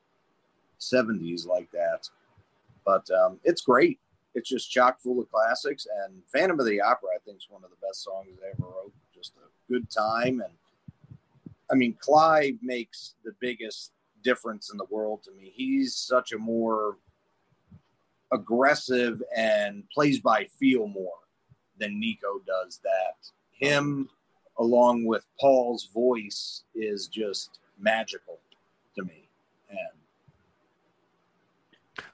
[0.81, 2.09] 70s like that.
[2.87, 3.99] But um, it's great.
[4.35, 5.87] It's just chock full of classics.
[6.05, 8.71] And Phantom of the Opera, I think, is one of the best songs they ever
[8.71, 8.93] wrote.
[9.15, 10.41] Just a good time.
[10.41, 10.53] And
[11.71, 15.53] I mean, Clive makes the biggest difference in the world to me.
[15.55, 16.99] He's such a more
[18.33, 21.13] aggressive and plays by feel more
[21.79, 23.31] than Nicko does that.
[23.53, 24.09] Him
[24.59, 28.39] along with Paul's voice is just magical
[28.97, 29.29] to me.
[29.71, 29.79] And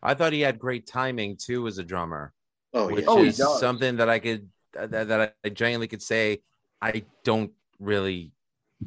[0.03, 2.33] I thought he had great timing too as a drummer,
[2.73, 3.09] Oh, which yeah.
[3.09, 3.59] Oh, he is does.
[3.59, 4.49] something that I could
[4.79, 6.43] uh, that, that I genuinely could say
[6.81, 8.33] I don't really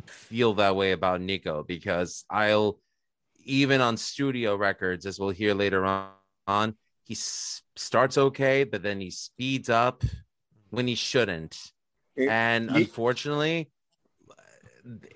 [0.07, 2.79] feel that way about Nicko because I'll
[3.45, 8.99] even on studio records, as we'll hear later on, he s- starts okay, but then
[9.01, 10.03] he speeds up
[10.69, 11.57] when he shouldn't,
[12.15, 13.69] It- and ye- unfortunately,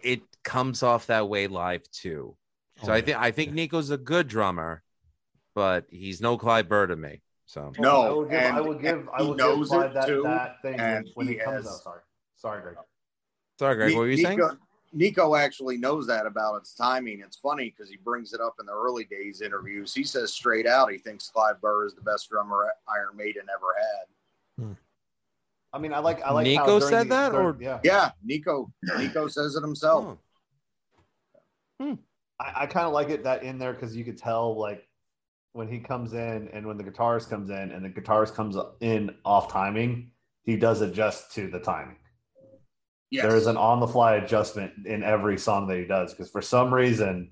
[0.04, 2.36] it comes off that way live too.
[2.84, 4.84] So Oh, I think I think Nicko's a good drummer,
[5.58, 7.20] but he's no Clive Burr to me.
[7.48, 10.22] So No, I will give, I will give, I will knows give Clive that, too,
[10.22, 11.82] that thing when, and when he it comes has- out.
[11.82, 12.02] Sorry,
[12.36, 12.76] sorry, Greg.
[13.58, 14.38] sorry, Greg, what were you saying?
[14.38, 14.58] Nicko,
[14.94, 17.22] Nicko actually knows that about its timing.
[17.22, 19.96] It's funny because he brings it up in the early days interviews.
[19.96, 23.74] He says straight out he thinks Clive Burr is the best drummer Iron Maiden ever
[23.80, 24.64] had.
[24.64, 24.74] Hmm.
[25.74, 28.12] I mean, I like I like Nicko during said the- that, during- or- yeah, Yeah,
[28.24, 28.72] Nicko.
[29.00, 30.06] Nicko says it himself.
[31.80, 31.84] Oh.
[31.86, 31.94] Hmm.
[32.40, 34.87] I, I kind of like it that in there because you could tell like
[35.58, 39.10] when he comes in and when the guitarist comes in and the guitarist comes in
[39.26, 40.12] off timing,
[40.44, 41.98] he does adjust to the timing.
[43.10, 43.24] Yes.
[43.24, 46.44] There is an on the fly adjustment in every song that he does because for
[46.44, 47.32] some reason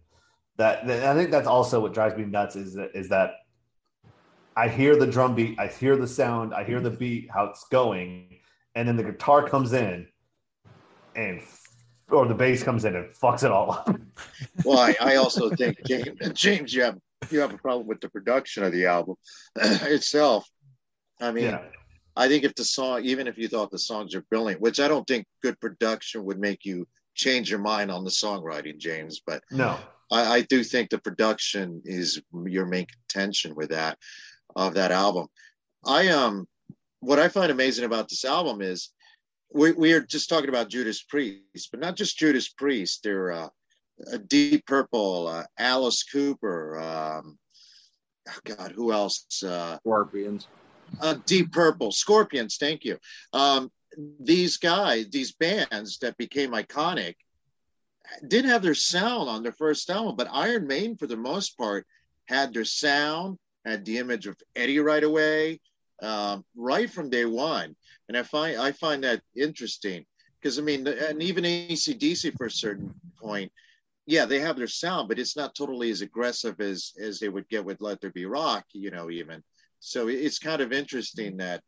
[0.58, 3.36] that, I think that's also what drives me nuts is that is that
[4.56, 6.98] I hear the drum beat, I hear the sound, I hear the mm-hmm.
[6.98, 8.40] beat, how it's going,
[8.74, 10.08] and then the guitar comes in
[11.16, 11.42] and
[12.10, 13.96] or the bass comes in and fucks it all up.
[14.64, 16.98] Well, I, I also think James, James, you have
[17.30, 19.16] you have a problem with the production of the album
[19.56, 20.48] itself.
[21.22, 21.64] I mean, yeah.
[22.16, 24.88] I think if the song, even if you thought the songs are brilliant, which I
[24.88, 29.42] don't think good production would make you change your mind on the songwriting, James, but
[29.52, 29.78] No.
[30.12, 33.98] I, I do think the production is your main contention with that
[34.56, 35.28] of that album.
[35.86, 36.48] I um,
[37.00, 38.92] what I find amazing about this album is
[39.54, 43.02] we we are just talking about Judas Priest, but not just Judas Priest.
[43.04, 43.50] They're uh, uh,
[44.12, 46.80] A deep Purple, uh, Alice Cooper.
[46.80, 47.38] Um,
[48.30, 49.26] oh God, who else?
[49.44, 50.48] Uh, Scorpions.
[51.02, 52.58] uh, Deep Purple, Scorpions.
[52.58, 52.98] Thank you.
[53.34, 53.72] Um,
[54.20, 57.16] these guys, these bands that became iconic,
[58.28, 61.88] didn't have their sound on their first album, but Iron Maiden, for the most part,
[62.28, 65.60] had their sound, had the image of Eddie right away,
[66.02, 67.76] um, right from day one.
[68.08, 70.06] And I find I find that interesting
[70.40, 73.52] because I mean, and even ACDC for a certain point,
[74.06, 77.48] yeah, they have their sound, but it's not totally as aggressive as as they would
[77.50, 79.44] get with Let There Be Rock, you know, even.
[79.80, 81.62] So it's kind of interesting that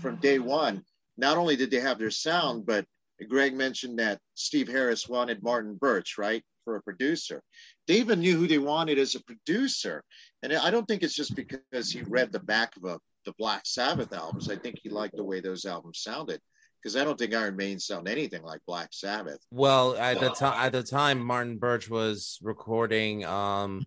[0.00, 0.82] from day one,
[1.16, 2.86] not only did they have their sound, but
[3.28, 7.42] Greg mentioned that Steve Harris wanted Martin Birch, right, for a producer.
[7.86, 10.02] They even knew who they wanted as a producer.
[10.42, 13.62] And I don't think it's just because he read the back of a, the Black
[13.64, 14.50] Sabbath albums.
[14.50, 16.40] I think he liked the way those albums sounded.
[16.82, 19.38] Because I don't think Iron Maiden sound anything like Black Sabbath.
[19.52, 23.86] Well, at the time, at the time, Martin Birch was recording um,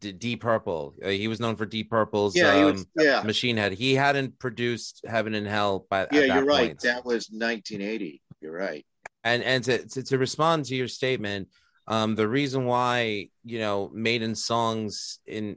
[0.00, 0.94] D- Deep Purple.
[1.02, 3.72] Uh, he was known for Deep Purple's Yeah, um, was, yeah, Machine Head.
[3.72, 6.24] He hadn't produced Heaven and Hell by yeah.
[6.34, 6.68] You're right.
[6.68, 6.80] point.
[6.80, 8.20] That was 1980.
[8.40, 8.84] You're right.
[9.24, 11.48] and and to, to to respond to your statement
[11.88, 15.56] um the reason why you know maiden songs in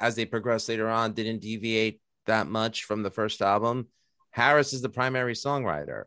[0.00, 3.86] as they progress later on didn't deviate that much from the first album
[4.30, 6.04] harris is the primary songwriter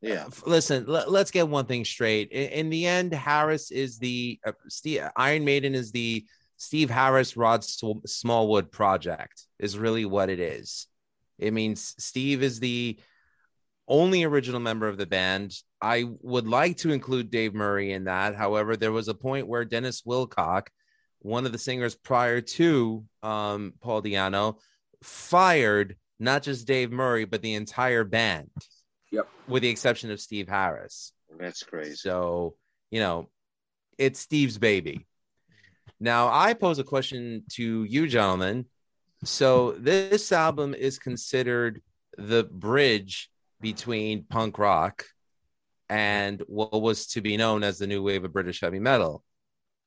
[0.00, 0.26] Yeah.
[0.46, 4.52] Listen let, us get one thing straight in, in the end harris is the uh,
[4.68, 10.86] steve iron maiden is the steve harris rod smallwood project is really what it is
[11.38, 12.98] it means steve is the
[13.90, 15.52] only original member of the band.
[15.82, 18.36] I would like to include Dave Murray in that.
[18.36, 20.68] However, there was a point where Dennis Wilcock,
[21.18, 24.58] one of the singers prior to um, Paul Di'Anno,
[25.02, 28.50] fired not just Dave Murray, but the entire band.
[29.10, 29.28] Yep.
[29.48, 31.12] With the exception of Steve Harris.
[31.38, 31.96] That's crazy.
[31.96, 32.54] So,
[32.90, 33.28] you know,
[33.98, 35.06] it's Steve's baby.
[35.98, 38.66] Now, I pose a question to you, gentlemen.
[39.24, 41.82] So, this album is considered
[42.16, 45.04] the bridge between punk rock
[45.88, 49.24] and what was to be known as the new wave of British heavy metal,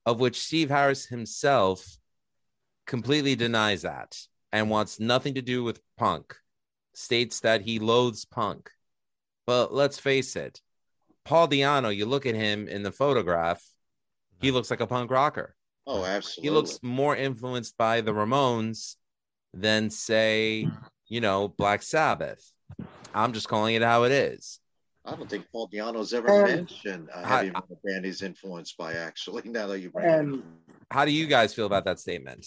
[0.05, 1.97] of which Steve Harris himself
[2.85, 4.17] completely denies that
[4.53, 6.35] and wants nothing to do with punk,
[6.93, 8.69] states that he loathes punk.
[9.45, 10.61] But let's face it,
[11.25, 13.61] Paul Di'Anno, you look at him in the photograph,
[14.39, 15.55] he looks like a punk rocker.
[15.87, 16.49] Oh, absolutely.
[16.49, 18.95] He looks more influenced by the Ramones
[19.53, 20.67] than, say,
[21.07, 22.51] you know, Black Sabbath.
[23.13, 24.59] I'm just calling it how it is.
[25.05, 28.77] I don't think Paul Di'Anno's ever And- mentioned a I- heavy metal band he's influenced
[28.77, 28.93] by.
[28.93, 30.39] Actually, now that you bring it And up.
[30.91, 32.45] How do you guys feel about that statement?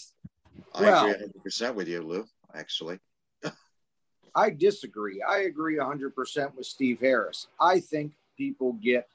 [0.73, 2.25] I Well- agree 100 percent with you, Lou.
[2.53, 2.99] Actually,
[4.35, 5.21] I disagree.
[5.21, 7.47] I agree 100% with Steve Harris.
[7.59, 9.07] I think people get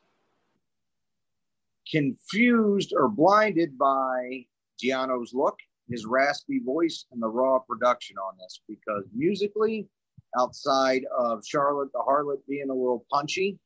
[1.91, 4.47] confused or blinded by
[4.83, 9.89] Di'Anno's look, his raspy voice, and the raw production on this because musically,
[10.39, 13.59] outside of Charlotte the Harlot being a little punchy,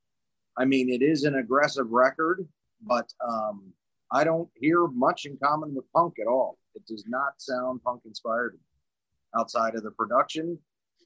[0.57, 2.47] I mean, it is an aggressive record,
[2.83, 3.73] but um,
[4.13, 6.59] I don't hear much in common with punk at all.
[6.75, 8.59] It does not sound punk inspired
[9.37, 10.59] outside of the production.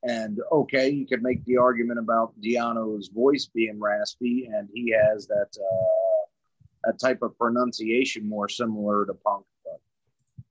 [0.03, 5.27] And okay, you could make the argument about Di'Anno's voice being raspy, and he has
[5.27, 9.45] that uh, a type of pronunciation more similar to punk.
[9.63, 10.45] But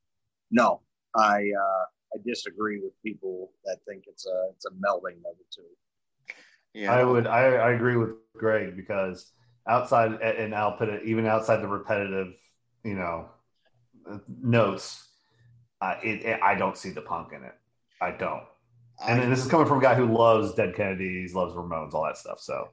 [0.51, 0.81] no,
[1.15, 5.45] I uh, I disagree with people that think it's a it's a melding of the
[5.55, 6.35] two.
[6.75, 9.31] yeah, I would I, I agree with Greg because
[9.67, 12.33] outside, and I'll put it even outside the repetitive,
[12.83, 13.29] you know,
[14.41, 15.07] notes.
[15.81, 17.55] Uh, it, it, I don't see the punk in it.
[18.01, 18.43] I don't.
[19.07, 22.03] And then this is coming from a guy who loves Dead Kennedys, loves Ramones, all
[22.03, 22.39] that stuff.
[22.41, 22.69] So,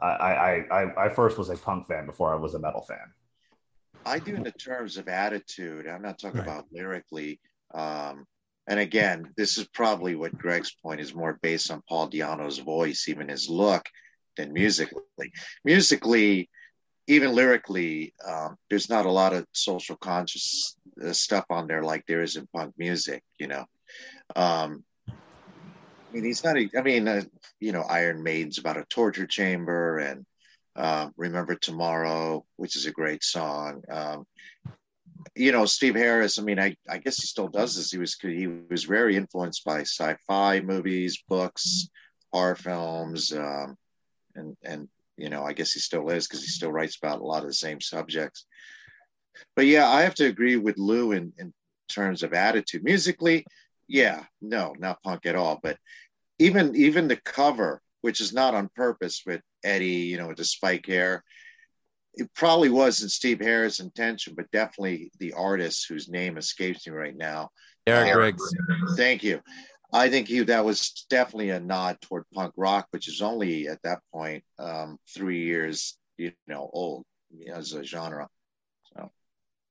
[0.00, 3.12] I, I, I, I first was a punk fan before I was a metal fan.
[4.04, 5.86] I do in the terms of attitude.
[5.86, 6.48] I'm not talking Right.
[6.48, 7.40] about lyrically.
[7.72, 8.26] Um,
[8.66, 13.08] and again, this is probably what Greg's point is more based on Paul Di'Anno's voice,
[13.08, 13.88] even his look,
[14.36, 15.32] than musically.
[15.64, 16.48] Musically,
[17.06, 22.04] even lyrically, um, there's not a lot of social conscious uh, stuff on there like
[22.06, 23.22] there is in punk music.
[23.38, 23.64] You know,
[24.36, 26.56] um, I mean, he's not.
[26.56, 27.22] a- I mean, uh,
[27.60, 30.24] you know, Iron Maiden's about a torture chamber, and
[30.76, 33.82] uh, Remember Tomorrow, which is a great song.
[33.90, 34.26] Um,
[35.34, 36.38] you know, Steve Harris.
[36.38, 37.90] I mean, I, I guess he still does this.
[37.90, 41.88] He was he was very influenced by sci-fi movies, books,
[42.32, 43.76] horror films, um,
[44.34, 47.24] and and you know, I guess he still is because he still writes about a
[47.24, 48.46] lot of the same subjects.
[49.54, 51.52] But yeah, I have to agree with Lou in in
[51.88, 52.84] terms of attitude.
[52.84, 53.44] Musically,
[53.88, 55.60] yeah, no, not punk at all.
[55.62, 55.76] But
[56.38, 60.44] even even the cover, which is not on purpose with Eddie, you know, with the
[60.44, 61.22] spike hair,
[62.14, 67.16] it probably wasn't Steve Harris' intention, but definitely the artist whose name escapes me right
[67.16, 67.50] now.
[67.86, 68.54] Derek Uh, Riggs.
[68.96, 69.40] Thank you.
[69.92, 73.82] I think he that was definitely a nod toward punk rock, which is only at
[73.82, 77.04] that point um, three years, you know, old
[77.52, 78.28] as a genre.
[78.94, 79.10] So.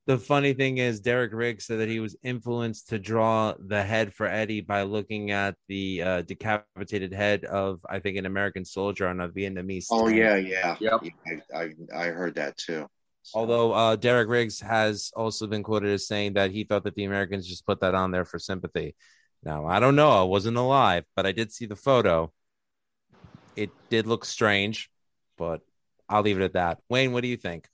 [0.05, 4.13] The funny thing is, Derek Riggs said that he was influenced to draw the head
[4.13, 9.07] for Eddie by looking at the uh, decapitated head of, I think, an American soldier
[9.07, 9.87] on a Vietnamese.
[9.89, 10.17] Oh tank.
[10.17, 11.01] yeah, yeah, Yep.
[11.03, 12.87] Yeah, I, I I heard that too.
[13.23, 16.95] So- Although uh, Derek Riggs has also been quoted as saying that he thought that
[16.95, 18.95] the Americans just put that on there for sympathy.
[19.43, 20.09] Now, I don't know.
[20.09, 22.31] I wasn't alive, but I did see the photo.
[23.55, 24.89] It did look strange,
[25.37, 25.61] but
[26.07, 26.79] I'll leave it at that.
[26.89, 27.67] Wayne, what do you think?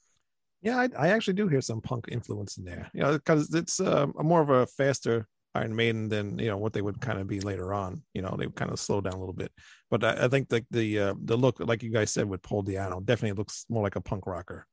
[0.62, 2.90] Yeah, I, I actually do hear some punk influence in there.
[2.92, 6.72] You know, because it's a more of a faster Iron Maiden than you know what
[6.72, 8.02] they would kind of be later on.
[8.14, 9.52] You know, they kind of slow down a little bit.
[9.90, 12.64] But I, I think the the uh, the look, like you guys said with Paul
[12.64, 14.66] Di'Anno, definitely looks more like a punk rocker.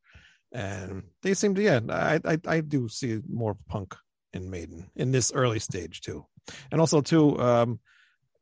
[0.51, 3.95] And they seem to, yeah, I I, I do see more punk
[4.33, 6.25] in Maiden in this early stage too.
[6.71, 7.79] And also too, um,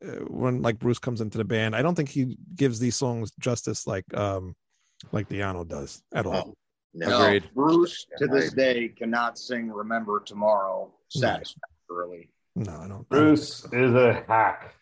[0.03, 3.31] uh, when like Bruce comes into the band, I don't think he gives these songs
[3.39, 4.55] justice like um
[5.11, 6.55] like Di'Anno does at all.
[6.93, 7.49] no, No, Agreed.
[7.53, 12.29] Bruce to this day cannot sing "Remember Tomorrow" satisfactorily.
[12.55, 13.07] No, I don't.
[13.09, 14.75] Bruce is a hack.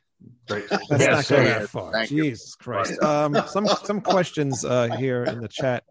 [0.48, 0.70] Great.
[0.70, 1.92] Let's Yes, not go that far.
[1.94, 2.24] Thank you.
[2.24, 3.02] Jesus Christ.
[3.02, 5.84] Um, some some questions uh, here in the chat.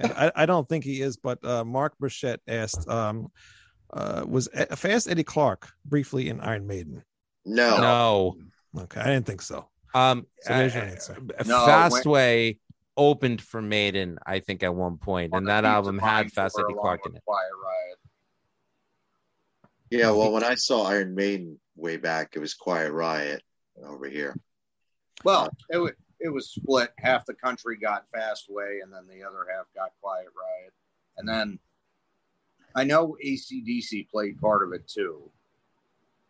[0.00, 3.28] I, I don't think he is, but uh, Mark Burchett asked, um,
[3.92, 7.02] uh, was Fast Eddie Clarke briefly in Iron Maiden?
[7.44, 8.82] no, No.
[8.82, 9.68] Okay, I didn't think so.
[9.94, 11.16] Um, So there's your uh, answer.
[11.38, 12.58] uh, No, Fastway
[12.96, 17.06] opened for Maiden, I think, at one point, and that album had Fast Eddie Clarke
[17.06, 17.22] in it.
[17.24, 17.98] Quiet Riot.
[19.90, 23.42] Yeah, well, when I saw Iron Maiden way back, it was Quiet Riot
[23.82, 24.36] over here.
[25.24, 26.90] Well, it was it was split.
[26.98, 30.72] Half the country got Fastway, and then the other half got Quiet Riot.
[31.16, 31.58] And then
[32.78, 35.30] I know ACDC played part of it too,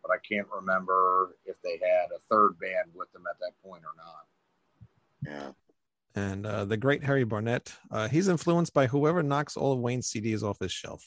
[0.01, 3.83] but I can't remember if they had a third band with them at that point
[3.83, 4.25] or not.
[5.35, 5.51] Yeah.
[6.15, 10.11] And uh, the great Harry Barnett, uh, he's influenced by whoever knocks all of Wayne's
[10.11, 11.03] CDs off his shelf.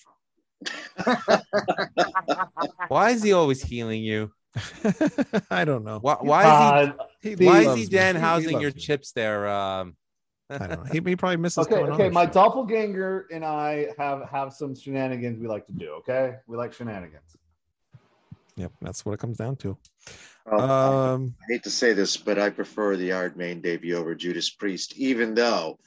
[2.88, 4.30] Why is he always healing you?
[5.50, 5.98] I don't know.
[6.00, 7.46] Why, why Uh, He, is he?
[7.46, 7.86] Why is he.
[7.86, 8.80] Dan He- he housing loves your me.
[8.80, 9.48] chips there?
[9.48, 9.96] Um,
[10.60, 10.90] I don't know.
[10.92, 12.08] He, he probably misses okay, coming okay.
[12.08, 12.32] the My show.
[12.32, 15.90] doppelganger and I have have some shenanigans we like to do.
[16.00, 17.36] Okay, we like shenanigans.
[18.56, 19.76] Yep, that's what it comes down to.
[20.44, 24.14] Well, Um, I hate to say this, but I prefer the Iron Maiden debut over
[24.14, 25.78] Judas Priest, even though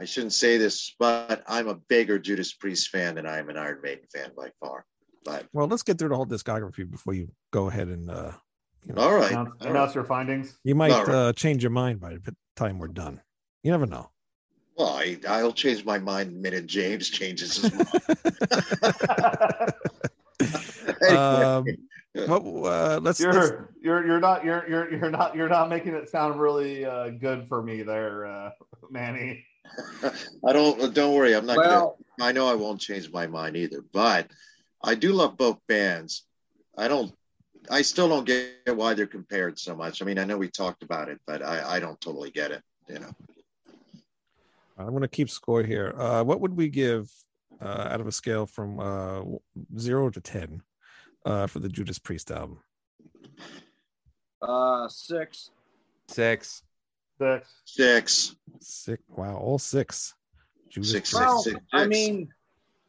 [0.00, 3.58] I shouldn't say this, but I'm a bigger Judas Priest fan than I am an
[3.58, 4.86] Iron Maiden fan by far.
[5.24, 8.32] But well, let's get through the whole discography before you go ahead and uh,
[8.86, 9.94] you know, all right, Announce, announce right.
[9.96, 10.56] your findings.
[10.64, 11.14] you might All right.
[11.14, 13.20] uh, change your mind by the time we're done.
[13.62, 14.10] You never know.
[14.76, 17.88] Well, I, I'll change my mind the minute James changes his mind.
[21.10, 21.66] um,
[22.14, 25.94] but, uh, let's, let's you're you're you're not you're you're you're not you're not making
[25.94, 28.50] it sound really uh, good for me there, uh,
[28.90, 29.44] Manny.
[30.46, 30.94] I don't.
[30.94, 31.34] Don't worry.
[31.34, 31.56] I'm not.
[31.56, 34.28] gonna, Well, I know I won't change my mind either, but
[34.82, 36.24] I do love both bands.
[36.76, 37.12] I don't.
[37.70, 40.00] I still don't get why they're compared so much.
[40.00, 42.62] I mean, I know we talked about it, but I, I don't totally get it.
[42.88, 43.10] You know.
[44.78, 45.94] I'm going to keep score here.
[45.98, 47.10] Uh, what would we give
[47.60, 49.22] uh, out of a scale from uh,
[49.76, 50.62] zero to ten
[51.26, 52.60] uh, for the Judas Priest album?
[54.42, 55.50] uh, six.
[56.08, 56.62] six.
[57.20, 57.48] Six.
[57.64, 58.36] Six.
[58.60, 59.02] Six.
[59.08, 60.14] Wow, all six.
[60.70, 61.20] Judas Six, Priest.
[61.20, 62.28] Well, six, I mean,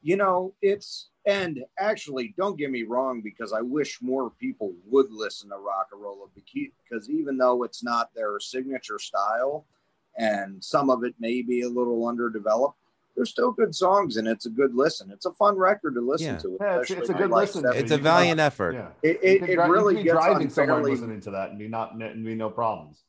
[0.02, 5.12] you know, it's and actually, don't get me wrong, because I wish more people would
[5.12, 9.66] listen to rock and roll because even though it's not their signature style,
[10.20, 12.78] and some of it may be a little underdeveloped,
[13.16, 15.10] there's still good songs and it's a good listen.
[15.12, 16.38] It's a fun record to listen Yeah.
[16.38, 16.58] to.
[16.62, 17.64] Yeah, it's- it's a good like listen.
[17.64, 18.76] 70s It's a you- valiant effort.
[18.76, 18.90] Yeah.
[19.02, 21.58] It, it, it dri- you really gets driving somewhere and unfairly listening to that and
[21.60, 23.04] be not and be no problems.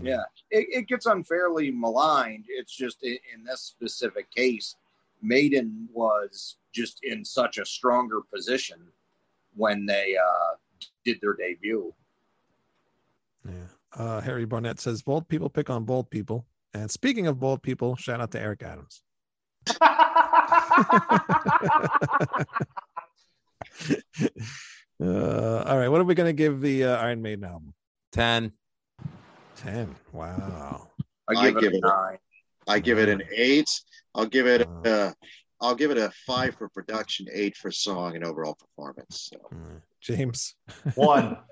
[0.00, 2.44] Yeah, it, it gets unfairly maligned.
[2.48, 4.76] It's just in, in this specific case,
[5.22, 8.78] Maiden was just in such a stronger position
[9.56, 10.54] when they uh,
[11.04, 11.92] did their debut.
[13.44, 13.52] Yeah.
[13.98, 16.46] Uh, Harry Barnett says bold people pick on bold people.
[16.72, 19.02] And speaking of bold people, shout out to Eric Adams.
[25.00, 27.74] uh, all right, what are we going to give the uh, Iron Maiden album?
[28.12, 28.52] 10.
[29.56, 29.96] 10.
[30.12, 30.88] Wow.
[31.28, 32.18] I I give it give a it nine.
[32.68, 33.68] I give it an eight.
[34.14, 35.14] I'll give it a,
[35.60, 39.30] I'll give it a five for production, eight for song and overall performance.
[39.32, 39.40] So.
[39.50, 40.54] Uh, James.
[40.94, 41.38] One.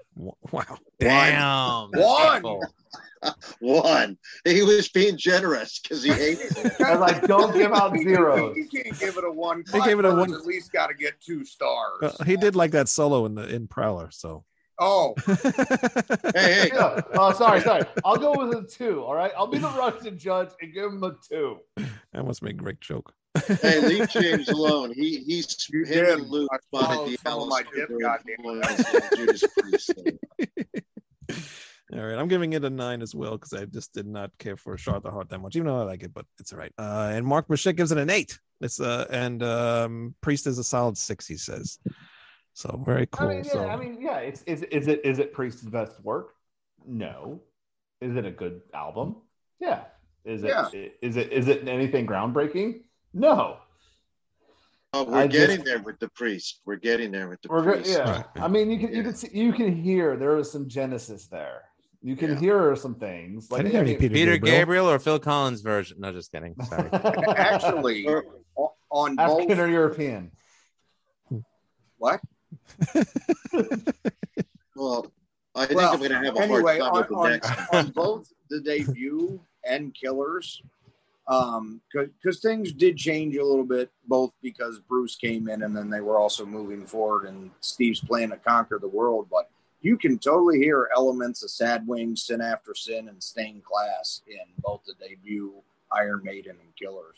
[0.51, 0.79] Wow.
[0.99, 1.91] Damn.
[1.91, 2.43] One.
[3.61, 4.19] One.
[4.47, 6.73] He was being generous because he hates it.
[6.81, 8.57] I was like, don't give out zeros.
[8.57, 9.63] You can't give it a one.
[9.71, 11.99] He gave it a one- At least got to get two stars.
[12.03, 14.45] Uh, he did like that solo in the in Prowler, so.
[14.79, 17.01] oh, Hey, hey, Yeah.
[17.13, 17.83] Oh, sorry, sorry.
[18.03, 19.03] I'll go with a two.
[19.05, 19.33] All right.
[19.37, 21.59] I'll be the Russian judge and give him a two.
[21.77, 23.13] that must make great joke.
[23.63, 24.93] Hey, leave James alone.
[24.95, 26.19] He he's You him did.
[26.21, 29.09] and Luke I spotted the some of my Alice dip, Cooper goddamn.
[29.17, 29.93] Judas Priest.
[31.93, 34.57] All right, I'm giving it a nine as well because I just did not care
[34.57, 36.73] for Charlotte the Harlot that much, even though I like it, but it's all right.
[36.77, 38.39] Uh, and Mark Machette gives it an eight.
[38.61, 41.79] It's uh, and um, Priest is a solid six, he says.
[42.55, 43.29] So very cool.
[43.29, 43.53] I mean, yeah.
[43.53, 44.19] so I mean, yeah.
[44.19, 46.33] It's is is it is it Priest's best work?
[46.85, 47.41] No.
[48.01, 49.17] Is it a good album?
[49.61, 49.85] Yeah.
[50.25, 50.69] Is it Yeah.
[51.03, 52.81] is it is it anything groundbreaking?
[53.17, 53.57] No.
[54.93, 56.61] Oh, we're I getting just- there with the priest.
[56.65, 57.91] We're getting there with the We're priest.
[57.91, 58.11] Yeah.
[58.11, 58.25] Right.
[58.37, 61.63] I mean, you can you can see you can hear there is some genesis there.
[62.03, 62.39] You can Yeah.
[62.41, 63.51] hear some things.
[63.51, 64.57] Like didn't hear any Peter, Peter Gabriel.
[64.59, 65.99] Gabriel or Phil Collins version?
[66.01, 66.55] No, just kidding.
[66.69, 66.89] Sorry.
[67.37, 68.25] actually, Or-
[68.57, 69.31] o- on both.
[69.41, 70.31] African or European.
[71.99, 72.21] What?
[74.79, 75.11] Well,
[75.55, 77.31] I think Well, I'm going to have a anyway, hard time on, with the on,
[77.31, 77.75] next.
[77.75, 80.61] on both the debut and Killers,
[81.29, 85.91] um, because things did change a little bit, both because Bruce came in and then
[85.91, 89.27] they were also moving forward, and Steve's plan to conquer the world.
[89.31, 89.51] But
[89.81, 94.47] you can totally hear elements of Sad Wings, Sin After Sin, and Stained Class in
[94.59, 95.53] both the debut
[95.93, 97.17] Iron Maiden and Killers.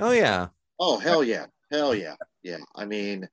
[0.00, 0.48] Oh, yeah.
[0.80, 2.58] Oh hell yeah, hell yeah, yeah.
[2.74, 3.28] I mean,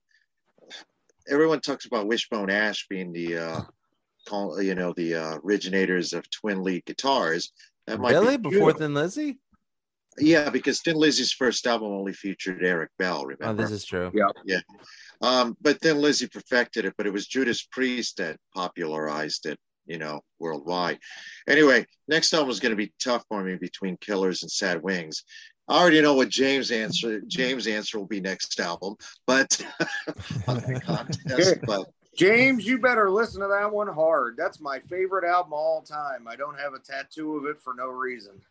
[1.28, 3.62] everyone talks about Wishbone Ash being the, uh,
[4.28, 7.52] call, you know, the uh, originators of twin lead guitars.
[7.88, 8.38] That might Really?
[8.38, 8.80] be Before true.
[8.80, 9.40] Thin Lizzy?
[10.18, 13.22] Yeah, because Thin Lizzy's first album only featured Eric Bell.
[13.22, 13.62] Oh, Remember?
[13.62, 14.12] this is true.
[14.14, 14.60] Yeah, yeah.
[15.22, 19.98] Um, but then Lizzy perfected it, but it was Judas Priest that popularized it, you
[19.98, 21.00] know, worldwide.
[21.48, 25.24] Anyway, next album is going to be tough for me between Killers and Sad Wings.
[25.70, 28.96] I already know what James' answer James' answer will be next album,
[29.26, 29.64] but
[30.48, 31.60] on the contest.
[31.66, 31.86] But
[32.18, 34.36] James, you better listen to that one hard.
[34.38, 36.28] That's my favorite album of all time.
[36.28, 38.42] I don't have a tattoo of it for no reason.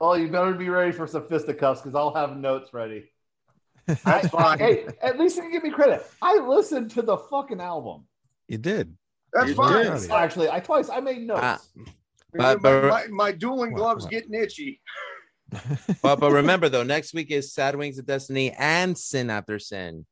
[0.00, 3.10] Well, you better be ready for some fisticuffs because I'll have notes ready.
[4.04, 4.58] That's fine.
[4.58, 6.06] Hey, at least you can give me credit.
[6.22, 8.04] I listened to the fucking album.
[8.48, 8.96] You did.
[9.32, 9.84] That's You fine.
[9.86, 10.10] did.
[10.10, 10.50] Actually.
[10.50, 11.40] I twice I made notes.
[11.42, 11.60] Ah.
[12.34, 14.10] my, But- but- my, my dueling What- gloves what?
[14.12, 14.80] getting itchy.
[16.02, 20.06] but but remember though, next week is Sad Wings of Destiny and Sin After Sin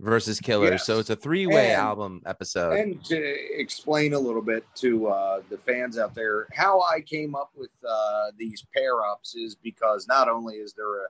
[0.00, 0.70] versus Killers.
[0.72, 0.86] Yes.
[0.86, 2.78] So it's a three way album episode.
[2.78, 3.16] And to
[3.60, 7.70] explain a little bit to uh, the fans out there, how I came up with
[7.88, 11.08] uh, these pair ups is because not only is there a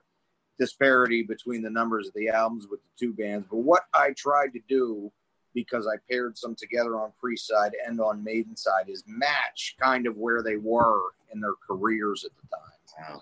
[0.59, 4.53] disparity between the numbers of the albums with the two bands, but what I tried
[4.53, 5.11] to do
[5.53, 10.05] because I paired some together on Priest side and on Maiden side is match kind
[10.05, 11.01] of where they were
[11.33, 13.15] in their careers at the time.
[13.15, 13.21] wow,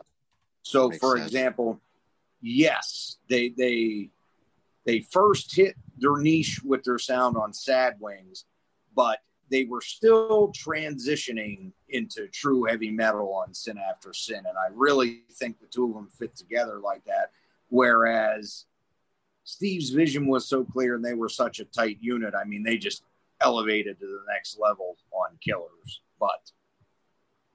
[0.63, 1.27] So, Makes for sense.
[1.27, 1.79] example,
[2.41, 4.09] yes, they they
[4.85, 8.45] they first hit their niche with their sound on Sad Wings,
[8.95, 9.19] but
[9.49, 15.23] they were still transitioning into true heavy metal on Sin After Sin, and I really
[15.33, 17.31] think the two of them fit together like that.
[17.69, 18.65] Whereas
[19.43, 22.33] Steve's vision was so clear, and they were such a tight unit.
[22.33, 23.03] I mean, they just
[23.41, 26.51] elevated to the next level on Killers, but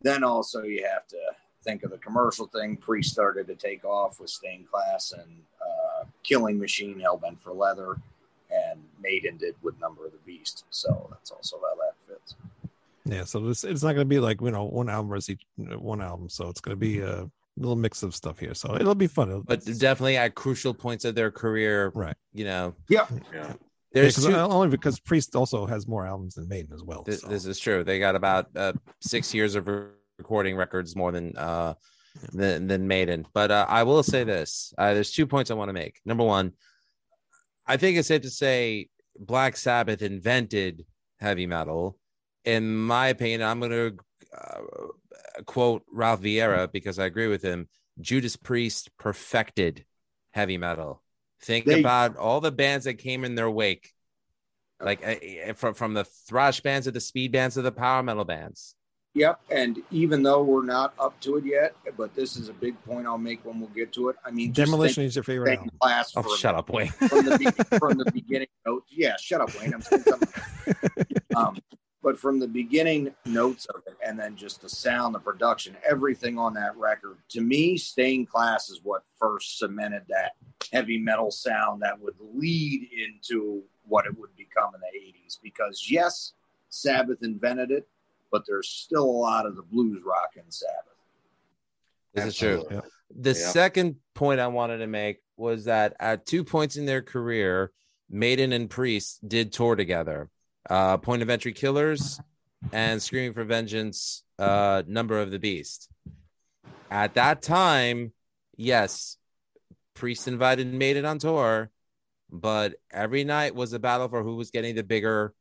[0.03, 1.18] then also you have to
[1.64, 2.76] think of the commercial thing.
[2.76, 7.96] Priest started to take off with Stained Class and uh, Killing Machine, Hellbent for Leather,
[8.50, 10.64] and Maiden did with Number of the Beast.
[10.70, 12.34] So that's also how that fits.
[13.04, 15.42] Yeah, so this it's not going to be like you know one album versus each
[15.56, 16.28] one album.
[16.28, 18.54] So it's going to be a little mix of stuff here.
[18.54, 19.28] So it'll be fun.
[19.30, 22.16] It'll- but definitely at crucial points of their career, Right.
[22.32, 23.06] You know, Yeah.
[23.32, 23.54] Yeah.
[23.92, 27.02] there's Yeah, 'cause- two, only because Priest also has more albums than Maiden as well.
[27.02, 27.28] This, so.
[27.28, 27.82] this is true.
[27.84, 29.68] They got about uh, six years of
[30.18, 31.74] recording records more than uh,
[32.32, 33.26] than, than Maiden.
[33.32, 36.00] But uh, I will say this: uh, there's two points I want to make.
[36.04, 36.52] Number one,
[37.66, 38.88] I think it's safe to say
[39.18, 40.84] Black Sabbath invented
[41.18, 41.98] heavy metal.
[42.44, 43.96] In my opinion, I'm going to
[44.36, 47.68] uh, quote Ralph Vieira because I agree with him.
[48.00, 49.84] Judas Priest perfected
[50.30, 51.02] heavy metal.
[51.42, 53.92] Think They- about all the bands that came in their wake,
[54.80, 58.24] like uh, from from the thrash bands to the speed bands to the power metal
[58.24, 58.74] bands.
[59.14, 59.40] Yep.
[59.50, 63.06] And even though we're not up to it yet, but this is a big point
[63.06, 64.16] I'll make when we'll get to it.
[64.24, 65.76] I mean, Demolition is your favorite think, album.
[65.80, 66.88] class Oh, shut up, Wayne.
[66.90, 68.86] from the be- from the beginning notes.
[68.90, 69.74] Yeah, shut up, Wayne.
[69.74, 70.28] I'm saying something.
[71.36, 71.58] um,
[72.02, 76.38] but from the beginning notes of it, and then just the sound, the production, everything
[76.38, 77.18] on that record.
[77.30, 80.32] To me, Stained Class is what first cemented that
[80.72, 85.36] heavy metal sound that would lead into what it would become in the '80s.
[85.42, 86.32] Because yes,
[86.68, 87.88] Sabbath invented it,
[88.31, 90.76] but there's still a lot of the blues rock in Sabbath.
[92.14, 92.61] This is true.
[92.61, 92.91] Absolutely.
[93.16, 93.51] The Yeah.
[93.51, 97.72] second point I wanted to make was that at two points in their career,
[98.09, 100.28] Maiden and Priest did tour together.
[100.68, 102.20] Uh, Point of Entry Killers
[102.72, 105.89] and Screaming for Vengeance, uh, Number of the Beast.
[106.91, 108.12] At that time,
[108.57, 109.16] yes,
[109.95, 111.70] Priest invited Maiden on tour,
[112.31, 115.33] but every night was a battle for who was getting the bigger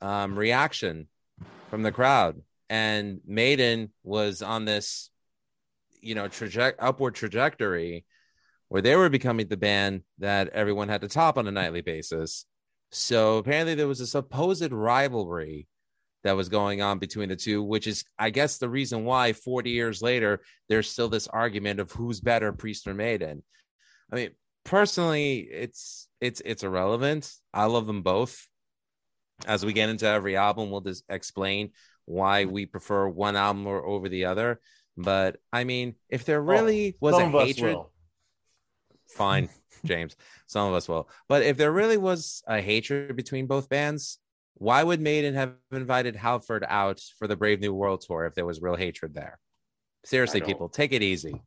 [0.00, 1.08] um, reaction
[1.68, 2.42] from the crowd.
[2.68, 5.10] And Maiden was on this
[6.00, 6.28] you know
[6.78, 8.04] upward trajectory
[8.68, 12.44] where they were becoming the band that everyone had to top on a nightly basis.
[12.90, 15.66] So apparently there was a supposed rivalry
[16.24, 19.70] that was going on between the two which is i guess the reason why 40
[19.70, 23.42] years later there's still this argument of who's better priest or maiden.
[24.12, 24.30] I mean
[24.64, 27.32] personally it's it's it's irrelevant.
[27.54, 28.47] I love them both
[29.46, 31.70] as we get into every album we'll just explain
[32.04, 34.60] why we prefer one album or over the other
[34.98, 37.92] but I mean, if there oh, really was Some a of hatred, will.
[39.08, 39.48] fine,
[39.84, 40.16] James.
[40.48, 41.08] Some of us will.
[41.28, 44.18] But if there really was a hatred between both bands,
[44.54, 48.44] why would Maiden have invited Halford out for the Brave New World tour if there
[48.44, 49.38] was real hatred there?
[50.04, 51.40] Seriously, people, take it easy.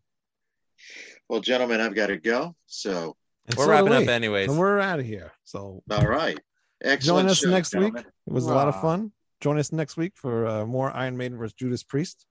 [1.27, 2.55] Well, gentlemen, I've got to go.
[2.67, 3.17] So,
[3.47, 4.49] And We're so do wrapping up anyways.
[4.49, 5.33] And we're out of here.
[5.43, 6.39] So all right.
[6.83, 7.25] Excellent.
[7.25, 7.93] join us show, next week.
[7.95, 9.11] It was a lot of fun.
[9.39, 12.25] Join us next week for uh, more Iron Maiden versus Judas Priest.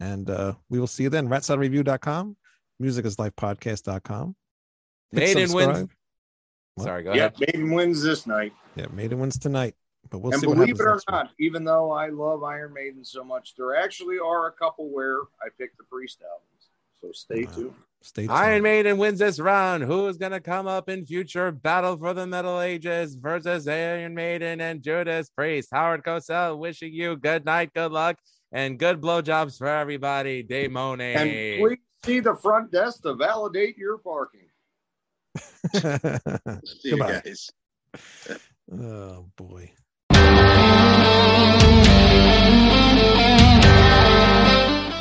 [0.00, 1.28] And uh, we will see you then.
[1.28, 2.36] RatSaladReview.com,
[2.82, 4.36] musicislifepodcast.com.
[5.12, 5.52] Hit Maiden wins.
[5.52, 5.90] subscribe.
[6.76, 6.84] What?
[6.84, 7.54] Sorry, go Yep, ahead.
[7.54, 8.52] Maiden wins this night.
[8.76, 9.74] Yeah, Maiden wins tonight.
[10.08, 11.12] But we'll and see what believe happens it or next week.
[11.12, 15.18] not, even though I love Iron Maiden so much, there actually are a couple where
[15.42, 16.70] I picked the Priest albums.
[17.00, 17.52] So stay Wow.
[17.54, 17.74] tuned.
[18.02, 18.32] Stay tuned.
[18.32, 19.82] Iron Maiden wins this round.
[19.84, 24.14] Who is going to come up in future battle for the Middle Ages versus Iron
[24.14, 25.68] Maiden and Judas Priest?
[25.72, 28.16] Howard Cosell wishing you good night, good luck,
[28.52, 30.42] and good blowjobs for everybody.
[30.42, 31.14] Dave Monet.
[31.14, 34.46] And please see the front desk to validate your parking.
[35.74, 35.80] See
[36.84, 37.20] you Goodbye.
[37.24, 37.50] guys.
[38.72, 39.70] oh boy.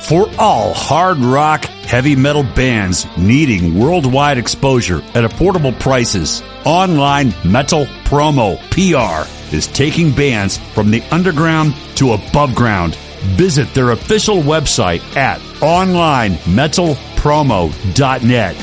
[0.10, 7.86] For all hard rock, heavy metal bands needing worldwide exposure at affordable prices, Online Metal
[8.06, 12.96] Promo PR is taking bands from the underground to above ground.
[13.36, 18.56] Visit their official website at onlinemetalpromo.net.